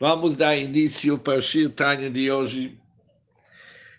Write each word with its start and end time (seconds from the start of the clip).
Vamos 0.00 0.34
dar 0.34 0.56
início 0.56 1.16
para 1.16 1.38
o 1.38 1.40
Shir 1.40 1.70
Tanya 1.70 2.10
de 2.10 2.30
hoje. 2.30 2.76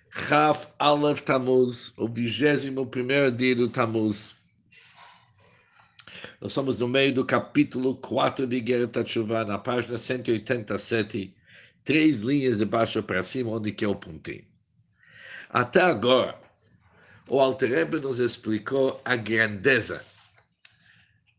Raf 0.10 0.68
Aleph 0.78 1.22
Tamuz, 1.22 1.94
o 1.98 2.08
21 2.08 3.36
dia 3.36 3.56
do 3.56 3.70
Tamuz. 3.70 4.36
Nós 6.42 6.52
somos 6.52 6.78
no 6.78 6.88
meio 6.88 7.14
do 7.14 7.26
capítulo 7.26 7.96
4 7.96 8.46
de 8.46 8.60
Guerra 8.60 8.88
Tachuvá, 8.88 9.46
na 9.46 9.58
página 9.58 9.98
187, 9.98 11.34
três 11.86 12.20
linhas 12.20 12.58
de 12.58 12.66
baixo 12.66 13.02
para 13.02 13.24
cima, 13.24 13.52
onde 13.52 13.72
que 13.72 13.86
é 13.86 13.88
o 13.88 13.96
pontinho. 13.96 14.46
Até 15.50 15.82
agora, 15.82 16.38
o 17.30 17.40
Alterebe 17.40 18.02
nos 18.02 18.20
explicou 18.20 19.02
a 19.06 19.16
grandeza 19.16 20.06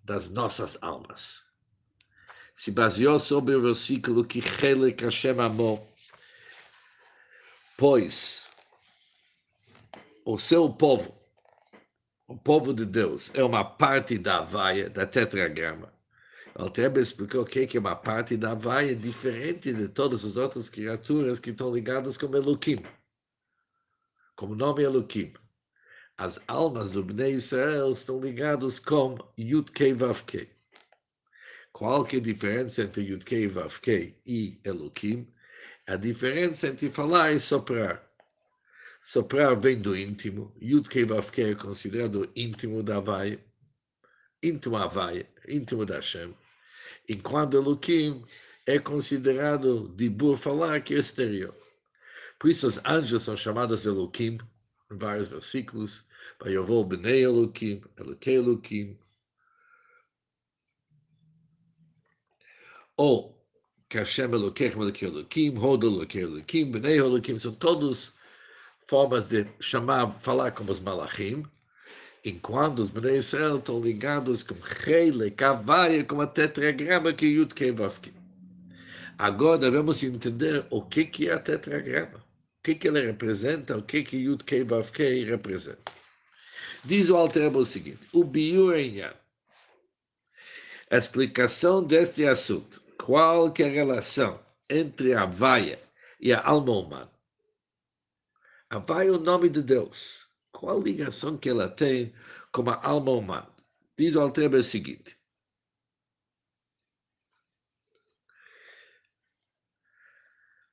das 0.02 0.30
nossas 0.30 0.78
almas 0.80 1.45
se 2.56 2.70
baseou 2.70 3.18
sobre 3.18 3.54
o 3.54 3.60
versículo 3.60 4.24
que 4.24 4.40
Helek 4.40 5.04
Hashem 5.04 5.38
amou, 5.38 5.86
pois 7.76 8.42
o 10.24 10.38
seu 10.38 10.72
povo, 10.72 11.14
o 12.26 12.36
povo 12.36 12.72
de 12.72 12.86
Deus, 12.86 13.30
é 13.34 13.44
uma 13.44 13.62
parte 13.62 14.16
da 14.18 14.40
vaia, 14.40 14.88
da 14.88 15.06
tetragrama. 15.06 15.92
O 16.58 16.62
Altrebe 16.62 17.00
explicou 17.00 17.44
que 17.44 17.68
é 17.76 17.78
uma 17.78 17.94
parte 17.94 18.34
da 18.34 18.54
vaia 18.54 18.96
diferente 18.96 19.74
de 19.74 19.88
todas 19.88 20.24
as 20.24 20.36
outras 20.36 20.70
criaturas 20.70 21.38
que 21.38 21.50
estão 21.50 21.72
ligadas 21.72 22.16
com 22.16 22.34
Elohim, 22.34 22.82
como 24.34 24.54
nome 24.54 24.82
Elohim. 24.82 25.34
As 26.16 26.40
almas 26.48 26.90
do 26.90 27.04
Bnei 27.04 27.34
Israel 27.34 27.92
estão 27.92 28.18
ligadas 28.18 28.78
com 28.78 29.18
Yud 29.38 29.70
Kei 29.70 29.92
Vav 29.92 30.22
Kei. 30.22 30.55
Qual 31.76 32.06
que 32.06 32.16
é 32.16 32.18
a 32.20 32.22
diferença 32.22 32.84
entre 32.84 33.02
Yudkei 33.02 33.48
Vavkei 33.48 34.16
e 34.24 34.58
Elohim? 34.64 35.28
A 35.86 35.94
diferença 35.94 36.68
entre 36.68 36.88
falar 36.88 37.34
e 37.34 37.38
soprar. 37.38 38.02
Soprar 39.02 39.54
vem 39.60 39.78
do 39.78 39.94
íntimo. 39.94 40.56
Yudkei 40.58 41.04
Vavkei 41.04 41.50
é 41.50 41.54
considerado 41.54 42.32
íntimo 42.34 42.82
da 42.82 42.96
Havaia. 42.96 43.44
Íntimo 44.42 44.78
Havaia, 44.78 45.28
íntimo 45.46 45.84
da 45.84 45.96
Hashem. 45.96 46.34
Enquanto 47.06 47.58
Elohim 47.58 48.24
é 48.64 48.78
considerado 48.78 49.94
de 49.94 50.08
bur 50.08 50.38
falar 50.38 50.80
que 50.80 50.94
é 50.94 50.98
exterior. 50.98 51.54
Por 52.38 52.48
isso 52.48 52.66
os 52.66 52.78
anjos 52.86 53.24
são 53.24 53.36
chamados 53.36 53.84
Elohim, 53.84 54.38
em 54.90 54.96
vários 54.96 55.28
versículos. 55.28 56.06
Vayovol 56.40 56.86
bnei 56.86 57.22
Elohim, 57.22 57.82
Elokei 57.98 58.36
Elohim, 58.36 58.98
ou 62.96 63.36
que 63.88 63.98
Hashem 63.98 64.32
Elokeichem 64.32 64.82
Elokim 64.82 65.56
Hod 65.58 65.84
Elokim, 65.84 66.70
Bnei 66.70 66.98
são 67.38 67.52
todos 67.52 68.14
formas 68.88 69.28
de 69.28 69.46
chamar, 69.60 70.10
falar 70.20 70.52
como 70.52 70.72
os 70.72 70.80
malachim, 70.80 71.44
enquanto 72.24 72.80
os 72.80 72.88
Bnei 72.88 73.16
Israel 73.16 73.58
estão 73.58 73.80
ligados 73.80 74.42
com 74.42 74.56
Heile, 74.86 75.30
Kavaia, 75.30 76.04
com 76.04 76.20
a 76.20 76.26
tetragrama 76.26 77.12
que 77.12 77.26
Yud 77.26 77.54
Kevavki. 77.54 78.12
Agora 79.18 79.58
devemos 79.58 80.02
entender 80.02 80.66
o 80.70 80.82
que, 80.82 81.04
que 81.04 81.28
é 81.28 81.34
a 81.34 81.38
tetragrama, 81.38 82.18
o 82.18 82.62
que, 82.62 82.74
que 82.74 82.88
ele 82.88 83.00
representa, 83.00 83.76
o 83.76 83.82
que, 83.82 84.02
que 84.02 84.16
Yud 84.16 84.44
Kevavki 84.44 85.24
representa. 85.24 85.92
Diz 86.84 87.08
o 87.08 87.16
Alter 87.16 87.56
o 87.56 87.64
seguinte, 87.64 88.00
o 88.12 88.24
Biur 88.24 88.74
a 90.88 90.96
explicação 90.96 91.82
deste 91.82 92.24
assunto 92.24 92.85
qual 92.98 93.52
é 93.58 93.62
a 93.62 93.68
relação 93.68 94.44
entre 94.68 95.14
a 95.14 95.26
vaia 95.26 95.80
e 96.20 96.32
a 96.32 96.44
alma 96.44 96.72
humana. 96.72 97.12
A 98.68 98.78
vaia 98.78 99.08
é 99.08 99.12
o 99.12 99.18
nome 99.18 99.48
de 99.48 99.62
Deus. 99.62 100.28
Qual 100.50 100.80
ligação 100.80 101.36
que 101.36 101.48
ela 101.48 101.68
tem 101.68 102.14
com 102.50 102.68
a 102.68 102.84
alma 102.84 103.12
humana? 103.12 103.48
Diz 103.96 104.14
o 104.14 104.20
Altrebe 104.20 104.56
o 104.56 104.64
seguinte. 104.64 105.16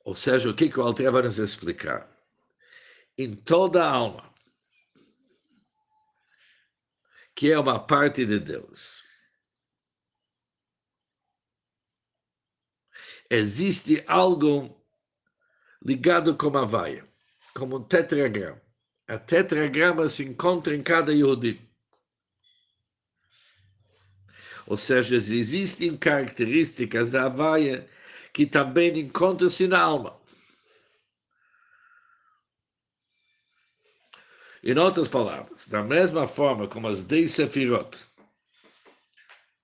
Ou 0.03 0.15
seja, 0.15 0.49
o 0.49 0.55
que, 0.55 0.69
que 0.69 0.79
o 0.79 0.83
Altrebe 0.83 1.11
vai 1.11 1.21
nos 1.23 1.37
explicar? 1.37 2.09
Em 3.17 3.33
toda 3.33 3.85
a 3.85 3.89
alma, 3.89 4.33
que 7.35 7.51
é 7.51 7.59
uma 7.59 7.79
parte 7.79 8.25
de 8.25 8.39
Deus, 8.39 9.03
existe 13.29 14.03
algo 14.07 14.75
ligado 15.83 16.35
com 16.35 16.57
a 16.57 16.65
vaia, 16.65 17.03
como 17.53 17.77
um 17.77 17.83
tetragrama. 17.83 18.61
A 19.07 19.17
tetragrama 19.17 20.07
se 20.07 20.23
encontra 20.23 20.75
em 20.75 20.81
cada 20.81 21.13
Yehudi. 21.13 21.61
Ou 24.65 24.77
seja, 24.77 25.15
existem 25.15 25.97
características 25.97 27.11
da 27.11 27.27
vaia 27.27 27.87
que 28.31 28.45
também 28.45 28.97
encontram-se 28.99 29.67
na 29.67 29.79
alma. 29.79 30.19
Em 34.63 34.77
outras 34.77 35.09
palavras, 35.09 35.67
da 35.67 35.83
mesma 35.83 36.25
forma 36.25 36.69
como 36.69 36.87
as 36.87 37.03
10 37.03 37.29
sefirot, 37.29 37.97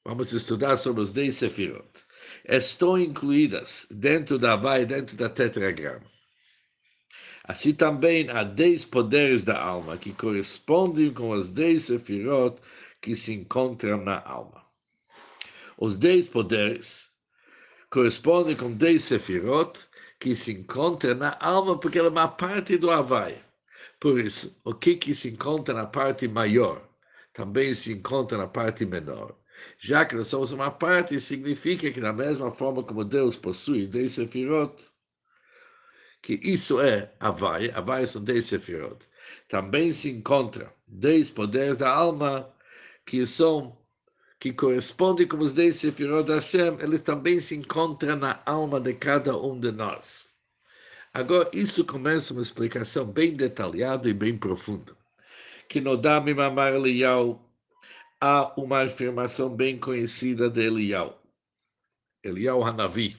vamos 0.04 0.34
estudar 0.34 0.76
sobre 0.76 1.02
os 1.02 1.14
10 1.14 1.34
sefirot, 1.34 2.06
estão 2.46 2.98
incluídas 2.98 3.86
dentro 3.90 4.38
da 4.38 4.56
vai, 4.56 4.86
dentro 4.86 5.16
da 5.16 5.30
tetragrama. 5.30 6.06
Assim 7.44 7.74
também 7.74 8.30
há 8.30 8.44
dez 8.44 8.86
poderes 8.86 9.44
da 9.44 9.60
alma 9.60 9.98
que 9.98 10.14
correspondem 10.14 11.12
com 11.12 11.30
os 11.30 11.52
dez 11.52 11.86
sefirot 11.86 12.62
que 13.02 13.16
se 13.16 13.34
encontram 13.34 14.04
na 14.04 14.22
alma. 14.22 14.64
Os 15.78 15.98
dez 15.98 16.28
poderes 16.28 17.10
correspondem 17.90 18.56
com 18.56 18.72
dez 18.72 19.04
sefirot 19.04 19.80
que 20.20 20.36
se 20.36 20.52
encontram 20.52 21.16
na 21.16 21.38
alma 21.40 21.80
porque 21.80 21.98
ela 21.98 22.10
é 22.10 22.12
uma 22.12 22.28
parte 22.28 22.78
do 22.78 22.92
Havaia. 22.92 23.44
Por 24.00 24.20
isso, 24.20 24.62
o 24.64 24.74
que, 24.74 24.96
que 24.96 25.14
se 25.14 25.30
encontra 25.30 25.74
na 25.74 25.86
parte 25.86 26.28
maior 26.28 26.88
também 27.34 27.74
se 27.74 27.94
encontra 27.94 28.38
na 28.38 28.48
parte 28.48 28.86
menor. 28.86 29.36
Já 29.78 30.06
que 30.06 30.16
nós 30.16 30.28
somos 30.28 30.52
uma 30.52 30.72
parte, 30.72 31.20
significa 31.20 31.92
que, 31.92 32.02
da 32.02 32.14
mesma 32.14 32.52
forma 32.52 32.84
como 32.84 33.04
Deus 33.04 33.36
possui 33.36 33.88
dez 33.88 34.14
sefirot, 34.14 34.74
que 36.22 36.40
isso 36.44 36.82
é 36.82 37.14
Havai, 37.20 37.72
Havai 37.72 38.06
são 38.06 38.24
dez 38.24 38.46
sefirot, 38.46 39.06
também 39.48 39.92
se 39.92 40.10
encontra 40.10 40.74
dez 40.88 41.30
poderes 41.30 41.80
da 41.80 41.90
alma 41.90 42.52
que 43.06 43.26
são 43.26 43.78
que 44.40 44.54
correspondem 44.54 45.28
com 45.28 45.38
os 45.38 45.54
dez 45.54 45.76
sefirot 45.76 46.26
da 46.26 46.36
Hashem, 46.36 46.78
eles 46.82 47.04
também 47.04 47.40
se 47.40 47.56
encontram 47.56 48.16
na 48.16 48.42
alma 48.46 48.80
de 48.80 48.94
cada 48.94 49.38
um 49.38 49.60
de 49.60 49.72
nós. 49.72 50.30
Agora, 51.14 51.50
isso 51.52 51.84
começa 51.84 52.34
uma 52.34 52.42
explicação 52.42 53.06
bem 53.06 53.34
detalhada 53.34 54.08
e 54.08 54.14
bem 54.14 54.38
profunda. 54.38 54.96
Que 55.68 55.82
no 55.82 55.98
Dami 55.98 56.34
Mamar 56.34 56.74
Eliyahu, 56.74 57.40
há 58.20 58.54
uma 58.60 58.84
afirmação 58.84 59.56
bem 59.56 59.80
conhecida 59.80 60.50
de 60.50 60.62
Elial. 60.62 61.22
Elial 62.24 62.64
Hanavi. 62.64 63.16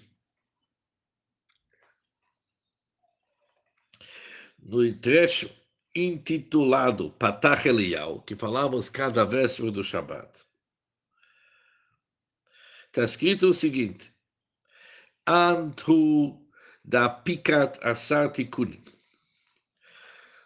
No 4.59 4.94
trecho 4.99 5.50
intitulado 5.94 7.10
Patach 7.12 7.66
Elial, 7.66 8.21
que 8.22 8.37
falamos 8.37 8.89
cada 8.89 9.25
véspera 9.25 9.71
do 9.71 9.83
Shabat, 9.83 10.31
está 12.87 13.05
escrito 13.05 13.49
o 13.49 13.55
seguinte: 13.55 14.12
Antu 15.27 16.47
da 16.84 17.09
Picat 17.09 17.78
Asartikuni. 17.83 18.84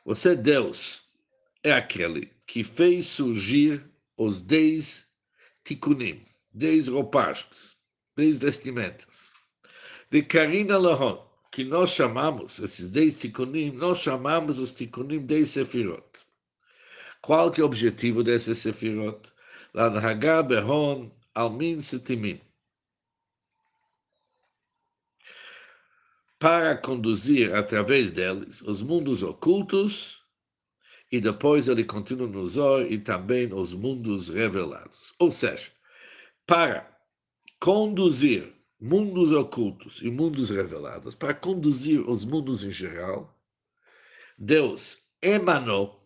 Você, 0.05 0.37
Deus, 0.37 1.09
é 1.63 1.73
aquele 1.73 2.27
que 2.47 2.63
fez 2.63 3.07
surgir 3.07 3.94
os 4.17 4.41
dez 4.41 5.07
tikunim, 5.65 6.25
dez 6.53 6.89
roupagens, 6.89 7.77
dez 8.17 8.39
vestimentas. 8.39 9.33
De 10.11 10.23
Karina 10.23 10.79
Lahon, 10.79 11.25
que 11.51 11.65
nós 11.65 11.91
chamamos, 11.91 12.59
esses 12.59 12.91
dez 12.91 13.19
tikunim, 13.19 13.73
nós 13.73 13.99
chamamos 13.99 14.59
os 14.59 14.75
tikunim 14.75 15.25
de 15.25 15.45
sefirot. 15.45 16.25
Qual 17.23 17.51
que 17.51 17.61
é 17.61 17.65
o 17.65 17.67
objetivo 17.67 18.23
desses 18.23 18.59
sefirot? 18.59 19.33
Lanhaga 19.73 20.43
behon 20.43 21.11
almin 21.35 21.81
setimin. 21.81 22.41
Para 26.39 26.77
conduzir 26.77 27.55
através 27.55 28.11
deles 28.11 28.61
os 28.63 28.83
mundos 28.83 29.23
ocultos 29.23 30.24
e 31.15 31.21
depois 31.21 31.69
ele 31.69 31.85
continua 31.85 32.27
no 32.27 32.45
Zor 32.45 32.91
e 32.91 32.99
também 32.99 33.55
os 33.55 33.73
mundos 33.73 34.29
revelados. 34.31 35.15
Ou 35.21 35.31
seja, 35.31 35.71
para 36.45 36.93
conduzir 37.61 38.53
mundos 38.81 39.31
ocultos 39.31 40.03
e 40.03 40.11
mundos 40.11 40.51
revelados, 40.51 41.15
para 41.15 41.33
conduzir 41.33 42.01
os 42.01 42.25
mundos 42.25 42.65
em 42.65 42.71
geral, 42.73 43.33
Deus 44.37 45.03
emanou 45.23 46.05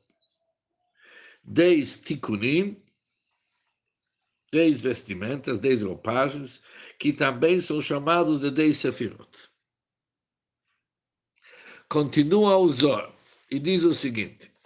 dez 1.42 1.96
tikunim, 1.96 2.76
dez 4.52 4.82
vestimentas, 4.82 5.58
dez 5.58 5.80
roupagens, 5.80 6.62
que 6.98 7.14
também 7.14 7.60
são 7.60 7.80
chamados 7.80 8.40
de 8.40 8.50
dez 8.50 8.76
sefirot. 8.76 9.48
Continua 11.88 12.58
o 12.58 12.70
Zor 12.70 13.10
e 13.50 13.58
diz 13.58 13.84
o 13.84 13.94
seguinte: 13.94 14.57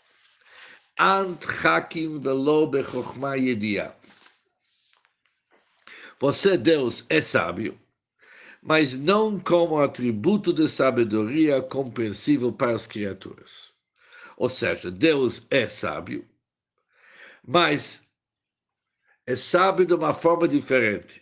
Ant 1.04 1.44
hakim 1.44 2.20
velo 2.20 2.68
bechokhma 2.68 3.36
yedia. 3.36 3.92
Você, 6.20 6.56
Deus, 6.56 7.04
é 7.08 7.20
sábio, 7.20 7.76
mas 8.62 8.96
não 8.96 9.40
como 9.40 9.80
atributo 9.80 10.52
de 10.52 10.68
sabedoria 10.68 11.60
compreensível 11.60 12.52
para 12.52 12.76
as 12.76 12.86
criaturas. 12.86 13.74
Ou 14.36 14.48
seja, 14.48 14.92
Deus 14.92 15.44
é 15.50 15.68
sábio, 15.68 16.24
mas 17.44 18.06
é 19.26 19.34
sábio 19.34 19.84
de 19.84 19.94
uma 19.94 20.14
forma 20.14 20.46
diferente. 20.46 21.20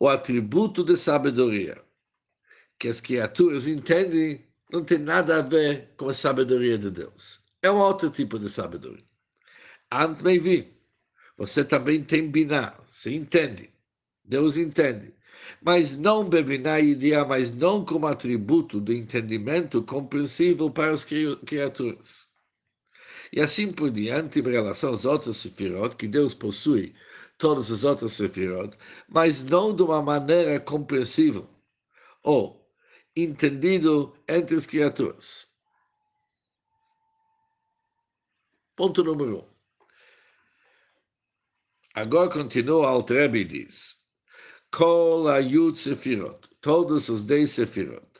O 0.00 0.08
atributo 0.08 0.82
de 0.82 0.96
sabedoria 0.96 1.78
que 2.78 2.88
as 2.88 3.02
criaturas 3.02 3.68
entendem 3.68 4.50
não 4.70 4.82
tem 4.82 4.96
nada 4.96 5.40
a 5.40 5.42
ver 5.42 5.92
com 5.98 6.08
a 6.08 6.14
sabedoria 6.14 6.78
de 6.78 6.90
Deus. 6.90 7.51
É 7.62 7.70
um 7.70 7.78
outro 7.78 8.10
tipo 8.10 8.38
de 8.38 8.48
sabedoria. 8.48 9.04
Ant 9.90 10.20
vi. 10.22 10.76
Você 11.36 11.64
também 11.64 12.02
tem 12.02 12.30
biná, 12.30 12.74
você 12.84 13.14
entende. 13.14 13.72
Deus 14.24 14.56
entende. 14.56 15.14
Mas 15.60 15.96
não 15.96 16.28
bebiná 16.28 16.80
ideia, 16.80 17.24
mas 17.24 17.52
não 17.52 17.84
como 17.84 18.06
atributo 18.06 18.80
do 18.80 18.92
entendimento 18.92 19.82
compreensível 19.82 20.70
para 20.70 20.92
as 20.92 21.04
criaturas. 21.04 22.26
E 23.32 23.40
assim 23.40 23.72
por 23.72 23.90
diante, 23.90 24.40
em 24.40 24.42
relação 24.42 24.90
aos 24.90 25.04
outros 25.04 25.38
sefirot, 25.38 25.96
que 25.96 26.06
Deus 26.06 26.34
possui 26.34 26.94
todas 27.38 27.70
as 27.70 27.82
outras 27.84 28.12
sefirot, 28.12 28.76
mas 29.08 29.42
não 29.44 29.74
de 29.74 29.82
uma 29.82 30.02
maneira 30.02 30.60
compreensível 30.60 31.48
ou 32.22 32.68
entendido 33.16 34.14
entre 34.28 34.56
as 34.56 34.66
criaturas. 34.66 35.51
Ponto 38.82 39.04
número 39.04 39.38
um. 39.38 39.48
Agora 41.94 42.28
continua 42.28 42.88
Altrebe 42.88 43.42
e 43.42 43.44
diz: 43.44 43.94
Kol 44.72 45.28
Ayud 45.28 45.78
Sefirot, 45.78 46.48
todos 46.60 47.08
os 47.08 47.24
dez 47.24 47.52
Sefirot, 47.52 48.10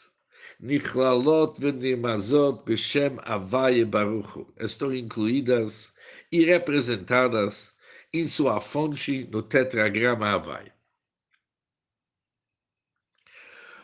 Nichlalot 0.60 1.60
venimazot 1.60 2.64
Beshem 2.64 3.18
Avaye 3.22 3.84
Baruchu, 3.84 4.46
estão 4.60 4.94
incluídas 4.94 5.92
e 6.30 6.44
representadas 6.44 7.74
em 8.12 8.24
sua 8.28 8.60
fonte 8.60 9.24
no 9.32 9.42
tetragrama 9.42 10.28
Havaí. 10.28 10.70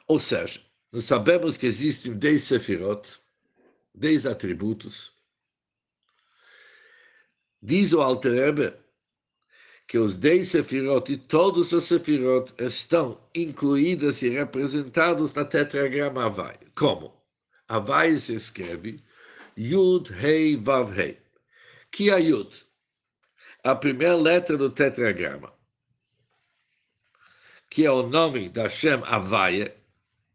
Ou 0.06 0.20
seja, 0.20 0.64
nós 0.92 1.06
sabemos 1.06 1.56
que 1.56 1.66
existem 1.66 2.16
dez 2.16 2.44
Sefirot, 2.44 3.18
dez 3.92 4.24
atributos. 4.26 5.17
Diz 7.60 7.92
o 7.92 8.00
Alter 8.00 8.78
que 9.88 9.98
os 9.98 10.18
dez 10.18 10.48
Sefirot 10.48 11.10
e 11.10 11.16
todos 11.16 11.72
os 11.72 11.84
Sefirot 11.84 12.52
estão 12.58 13.18
incluídos 13.34 14.22
e 14.22 14.28
representados 14.28 15.32
na 15.32 15.44
tetragrama 15.44 16.26
Havai. 16.26 16.58
Como? 16.74 17.18
Havai 17.66 18.16
se 18.18 18.34
escreve 18.34 19.02
Yud, 19.56 20.12
Hei, 20.12 20.56
Vav, 20.56 20.96
Hei. 20.96 21.18
Que 21.90 22.10
é 22.10 22.20
Yud? 22.20 22.66
A 23.64 23.74
primeira 23.74 24.14
letra 24.14 24.56
do 24.56 24.70
tetragrama, 24.70 25.52
que 27.68 27.84
é 27.84 27.90
o 27.90 28.06
nome 28.06 28.48
da 28.48 28.68
Shem 28.68 29.02
Havai, 29.04 29.74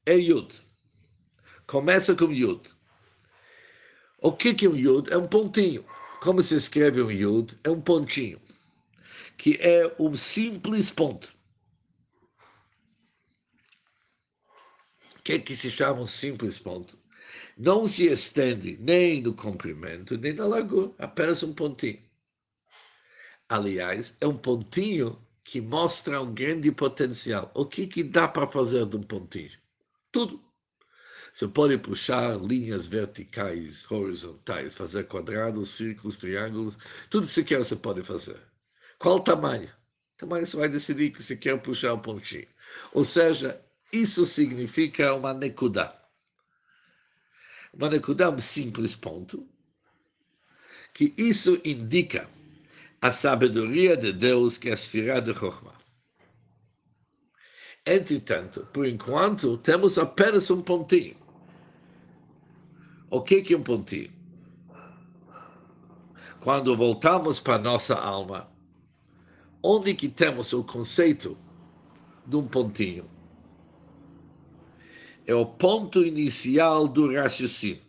é 0.06 0.16
Yud. 0.16 0.54
Começa 1.68 2.16
com 2.16 2.32
Yud. 2.34 2.70
O 4.18 4.34
que 4.34 4.66
é 4.66 4.70
um 4.70 4.76
Yud? 4.76 5.12
É 5.12 5.18
um 5.18 5.28
pontinho. 5.28 5.86
Como 6.24 6.42
se 6.42 6.56
escreve 6.56 7.02
um 7.02 7.12
Yud? 7.12 7.60
É 7.66 7.70
um 7.70 7.82
pontinho 7.82 8.40
que 9.38 9.58
é 9.60 9.94
um 10.00 10.16
simples 10.16 10.90
ponto. 10.90 11.36
O 15.20 15.22
que, 15.22 15.34
é 15.34 15.40
que 15.40 15.54
se 15.54 15.70
chama 15.70 16.00
um 16.00 16.08
simples 16.08 16.58
ponto? 16.58 16.98
Não 17.58 17.86
se 17.86 18.06
estende 18.06 18.78
nem 18.80 19.22
no 19.22 19.34
comprimento, 19.34 20.18
nem 20.18 20.32
na 20.32 20.46
largura, 20.46 20.94
apenas 20.98 21.44
um 21.44 21.54
pontinho. 21.54 22.02
Aliás, 23.50 24.16
é 24.22 24.26
um 24.26 24.38
pontinho 24.38 25.22
que 25.44 25.60
mostra 25.60 26.22
um 26.22 26.34
grande 26.34 26.72
potencial. 26.72 27.52
O 27.54 27.66
que, 27.66 27.86
que 27.86 28.02
dá 28.02 28.30
para 28.30 28.48
fazer 28.48 28.86
de 28.86 28.96
um 28.96 29.04
pontinho? 29.04 29.52
Tudo. 30.10 30.42
Você 31.34 31.48
pode 31.48 31.76
puxar 31.80 32.38
linhas 32.40 32.86
verticais, 32.86 33.90
horizontais, 33.92 34.76
fazer 34.76 35.06
quadrados, 35.06 35.70
círculos, 35.70 36.18
triângulos, 36.18 36.78
tudo 37.10 37.26
que 37.26 37.34
você 37.34 37.44
quer 37.44 37.58
você 37.58 37.76
pode 37.76 38.04
fazer. 38.04 38.40
Qual 39.00 39.20
tamanho? 39.20 39.68
O 39.68 40.18
tamanho 40.18 40.46
você 40.46 40.56
vai 40.56 40.70
decidir 40.70 41.12
que 41.12 41.24
você 41.24 41.36
quer 41.36 41.60
puxar 41.60 41.94
o 41.94 42.00
pontinho. 42.00 42.48
Ou 42.94 43.04
seja, 43.04 43.60
isso 43.92 44.28
significa 44.28 45.16
uma 45.16 45.34
nekudá. 45.34 46.00
Uma 47.74 47.90
nekudá 47.90 48.26
é 48.26 48.30
um 48.30 48.38
simples 48.38 48.94
ponto, 48.94 49.50
que 50.94 51.16
isso 51.18 51.60
indica 51.66 52.30
a 53.02 53.12
sabedoria 53.12 53.98
de 53.98 54.14
Deus, 54.14 54.56
que 54.56 54.70
é 54.70 54.74
a 54.74 55.20
de 55.20 55.34
Chokhmah. 55.34 55.74
Entretanto, 57.84 58.68
por 58.72 58.86
enquanto, 58.86 59.58
temos 59.58 59.98
apenas 59.98 60.52
um 60.52 60.62
pontinho. 60.62 61.23
O 63.14 63.22
que 63.22 63.54
é 63.54 63.56
um 63.56 63.62
pontinho? 63.62 64.12
Quando 66.42 66.76
voltamos 66.76 67.40
para 67.40 67.58
a 67.58 67.60
nossa 67.60 67.94
alma, 67.94 68.52
onde 69.62 69.94
que 69.94 70.10
temos 70.10 70.52
o 70.52 70.64
conceito 70.64 71.38
de 72.26 72.36
um 72.36 72.48
pontinho? 72.48 73.08
É 75.28 75.36
o 75.36 75.46
ponto 75.46 76.04
inicial 76.04 76.88
do 76.88 77.14
raciocínio, 77.14 77.84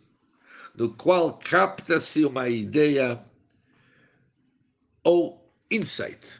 no 0.75 0.93
qual 0.93 1.39
capta-se 1.39 2.23
uma 2.23 2.47
ideia 2.47 3.19
ou 5.03 5.51
insight. 5.71 6.39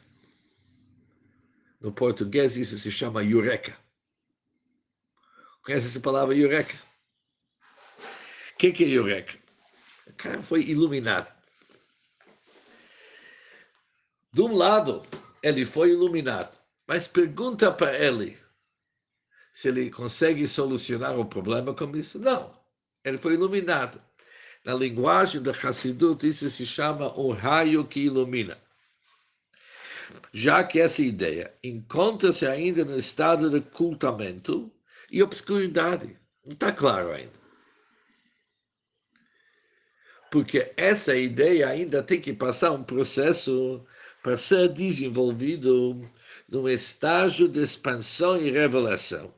No 1.80 1.90
português 1.90 2.56
isso 2.56 2.78
se 2.78 2.92
chama 2.92 3.24
eureka. 3.24 3.76
Conhece 5.64 5.88
essa 5.88 5.98
palavra 5.98 6.36
eureka? 6.36 6.86
O 8.56 8.58
que, 8.58 8.72
que 8.72 8.84
é 8.84 8.88
eureka? 8.88 9.34
O 10.06 10.14
cara 10.14 10.42
foi 10.42 10.62
iluminado. 10.62 11.30
De 14.32 14.40
um 14.40 14.56
lado, 14.56 15.02
ele 15.42 15.66
foi 15.66 15.90
iluminado. 15.90 16.56
Mas 16.88 17.06
pergunta 17.06 17.70
para 17.70 17.94
ele 18.02 18.38
se 19.52 19.68
ele 19.68 19.90
consegue 19.90 20.48
solucionar 20.48 21.18
o 21.20 21.26
problema 21.26 21.74
com 21.74 21.94
isso. 21.94 22.18
Não. 22.18 22.58
Ele 23.04 23.18
foi 23.18 23.34
iluminado. 23.34 24.00
Na 24.64 24.72
linguagem 24.72 25.42
da 25.42 25.50
Hassidut, 25.50 26.26
isso 26.26 26.48
se 26.48 26.64
chama 26.64 27.12
o 27.12 27.32
raio 27.32 27.86
que 27.86 28.00
ilumina. 28.00 28.56
Já 30.32 30.64
que 30.64 30.80
essa 30.80 31.02
ideia 31.02 31.54
encontra-se 31.62 32.46
ainda 32.46 32.86
no 32.86 32.96
estado 32.96 33.50
de 33.50 33.58
ocultamento 33.58 34.72
e 35.10 35.22
obscuridade. 35.22 36.18
Não 36.42 36.54
está 36.54 36.72
claro 36.72 37.12
ainda. 37.12 37.45
Porque 40.30 40.72
essa 40.76 41.16
ideia 41.16 41.68
ainda 41.68 42.02
tem 42.02 42.20
que 42.20 42.32
passar 42.32 42.72
um 42.72 42.82
processo 42.82 43.84
para 44.22 44.36
ser 44.36 44.68
desenvolvido 44.72 46.00
num 46.48 46.68
estágio 46.68 47.48
de 47.48 47.62
expansão 47.62 48.36
e 48.36 48.50
revelação. 48.50 49.32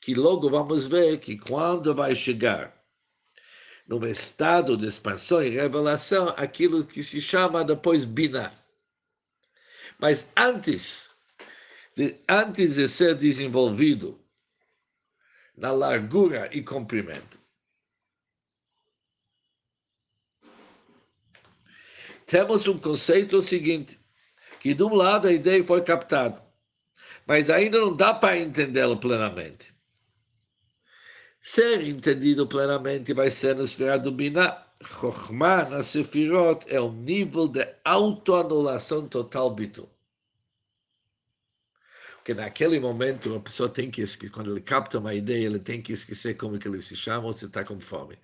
Que 0.00 0.14
logo 0.14 0.48
vamos 0.48 0.86
ver 0.86 1.18
que 1.18 1.38
quando 1.38 1.94
vai 1.94 2.14
chegar 2.14 2.78
num 3.90 4.06
estado 4.06 4.76
de 4.76 4.86
expansão 4.86 5.42
e 5.42 5.50
revelação, 5.50 6.32
aquilo 6.36 6.84
que 6.84 7.02
se 7.02 7.20
chama 7.20 7.64
depois 7.64 8.04
Bina. 8.04 8.52
Mas 9.98 10.28
antes 10.36 11.10
de, 11.96 12.14
antes 12.28 12.76
de 12.76 12.86
ser 12.88 13.16
desenvolvido 13.16 14.16
na 15.56 15.72
largura 15.72 16.48
e 16.52 16.62
comprimento, 16.62 17.39
temos 22.30 22.68
um 22.68 22.78
conceito 22.78 23.42
seguinte, 23.42 23.98
que 24.60 24.72
de 24.72 24.84
um 24.84 24.94
lado 24.94 25.26
a 25.26 25.32
ideia 25.32 25.64
foi 25.64 25.82
captada, 25.82 26.40
mas 27.26 27.50
ainda 27.50 27.80
não 27.80 27.92
dá 27.92 28.14
para 28.14 28.38
entendê-lo 28.38 28.96
plenamente. 28.98 29.74
Ser 31.42 31.82
entendido 31.82 32.46
plenamente 32.46 33.12
vai 33.12 33.30
ser 33.32 33.56
na 33.56 33.64
esfera 33.64 33.98
do 33.98 34.12
Binah. 34.12 34.64
Chokhmah 34.80 35.68
na 35.70 35.82
Sefirot 35.82 36.64
é 36.68 36.80
o 36.80 36.92
nível 36.92 37.48
de 37.48 37.66
autoanulação 37.84 39.08
total 39.08 39.52
bitul. 39.52 39.90
Porque 42.14 42.32
naquele 42.32 42.78
momento 42.78 43.34
a 43.34 43.40
pessoa 43.40 43.68
tem 43.68 43.90
que 43.90 44.02
esquecer, 44.02 44.30
quando 44.30 44.52
ele 44.52 44.60
capta 44.60 45.00
uma 45.00 45.14
ideia, 45.14 45.46
ele 45.46 45.58
tem 45.58 45.82
que 45.82 45.92
esquecer 45.92 46.34
como 46.34 46.60
que 46.60 46.68
ele 46.68 46.80
se 46.80 46.94
chama 46.94 47.26
ou 47.26 47.32
se 47.32 47.46
está 47.46 47.64
com 47.64 47.80
fome. 47.80 48.16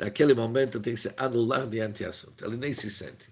Naquele 0.00 0.34
momento 0.34 0.80
tem 0.80 0.94
que 0.94 1.00
se 1.00 1.14
anular 1.16 1.68
diante 1.68 2.02
do 2.02 2.08
assunto. 2.10 2.44
Ele 2.44 2.56
nem 2.56 2.74
se 2.74 2.90
sente. 2.90 3.30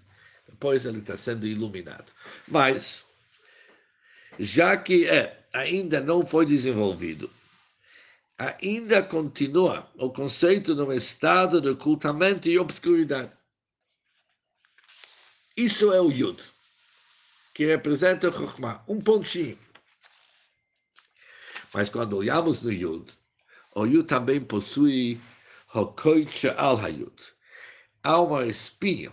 Depois 0.61 0.85
ele 0.85 0.99
está 0.99 1.17
sendo 1.17 1.47
iluminado. 1.47 2.11
Mas, 2.47 3.03
já 4.37 4.77
que 4.77 5.07
é, 5.07 5.43
ainda 5.51 5.99
não 5.99 6.23
foi 6.23 6.45
desenvolvido, 6.45 7.31
ainda 8.37 9.01
continua 9.01 9.91
o 9.95 10.11
conceito 10.11 10.75
de 10.75 10.81
um 10.83 10.93
estado 10.93 11.59
de 11.59 11.69
ocultamento 11.69 12.47
e 12.47 12.59
obscuridade. 12.59 13.31
Isso 15.57 15.91
é 15.91 15.99
o 15.99 16.11
Yud, 16.11 16.39
que 17.55 17.65
representa 17.65 18.29
o 18.29 18.31
Chokhmah, 18.31 18.83
um 18.87 19.01
pontinho. 19.01 19.57
Mas 21.73 21.89
quando 21.89 22.17
olhamos 22.17 22.61
no 22.61 22.71
Yud, 22.71 23.11
o 23.73 23.87
Yud 23.87 24.07
também 24.07 24.39
possui 24.39 25.19
Hokoicha 25.73 26.53
al 26.53 26.77
Hayud. 26.77 27.15
Há 28.03 28.21
uma 28.21 28.45
espinha 28.45 29.11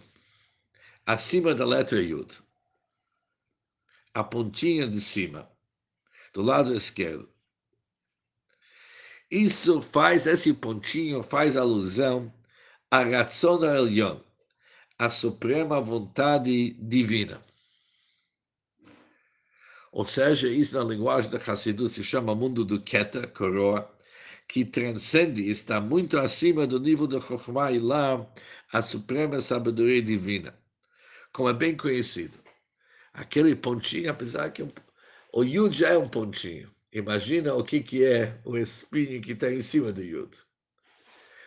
acima 1.08 1.54
da 1.54 1.64
letra 1.64 2.02
Yud. 2.02 2.34
A 4.12 4.22
pontinha 4.22 4.86
de 4.86 5.00
cima, 5.00 5.50
do 6.34 6.42
lado 6.42 6.74
esquerdo. 6.74 7.26
Isso 9.30 9.80
faz, 9.80 10.26
esse 10.26 10.52
pontinho 10.52 11.22
faz 11.22 11.56
alusão 11.56 12.30
a 12.90 13.02
Ratzon 13.04 13.64
Elyon, 13.64 14.20
a 14.98 15.08
suprema 15.08 15.80
vontade 15.80 16.74
divina. 16.74 17.40
Ou 19.90 20.04
seja, 20.04 20.50
isso 20.50 20.76
na 20.76 20.84
linguagem 20.84 21.30
da 21.30 21.38
Hassidut 21.38 21.90
se 21.90 22.04
chama 22.04 22.34
mundo 22.34 22.66
do 22.66 22.82
Keter, 22.82 23.32
coroa, 23.32 23.90
que 24.46 24.62
transcende, 24.62 25.48
está 25.48 25.80
muito 25.80 26.18
acima 26.18 26.66
do 26.66 26.78
nível 26.78 27.06
do 27.06 27.18
Chokhmah 27.18 27.72
e 27.72 27.78
lá 27.78 28.30
a 28.70 28.82
suprema 28.82 29.40
sabedoria 29.40 30.02
divina, 30.02 30.54
como 31.32 31.48
é 31.48 31.52
bem 31.52 31.76
conhecido. 31.76 32.38
Aquele 33.12 33.54
pontinho, 33.56 34.10
apesar 34.10 34.50
que 34.50 34.62
um, 34.62 34.68
o 35.32 35.42
Yud 35.42 35.76
já 35.76 35.90
é 35.90 35.98
um 35.98 36.08
pontinho. 36.08 36.70
Imagina 36.92 37.54
o 37.54 37.64
que, 37.64 37.80
que 37.80 38.04
é 38.04 38.40
o 38.44 38.56
espinho 38.56 39.20
que 39.20 39.32
está 39.32 39.52
em 39.52 39.60
cima 39.60 39.92
do 39.92 40.02
Yud. 40.02 40.30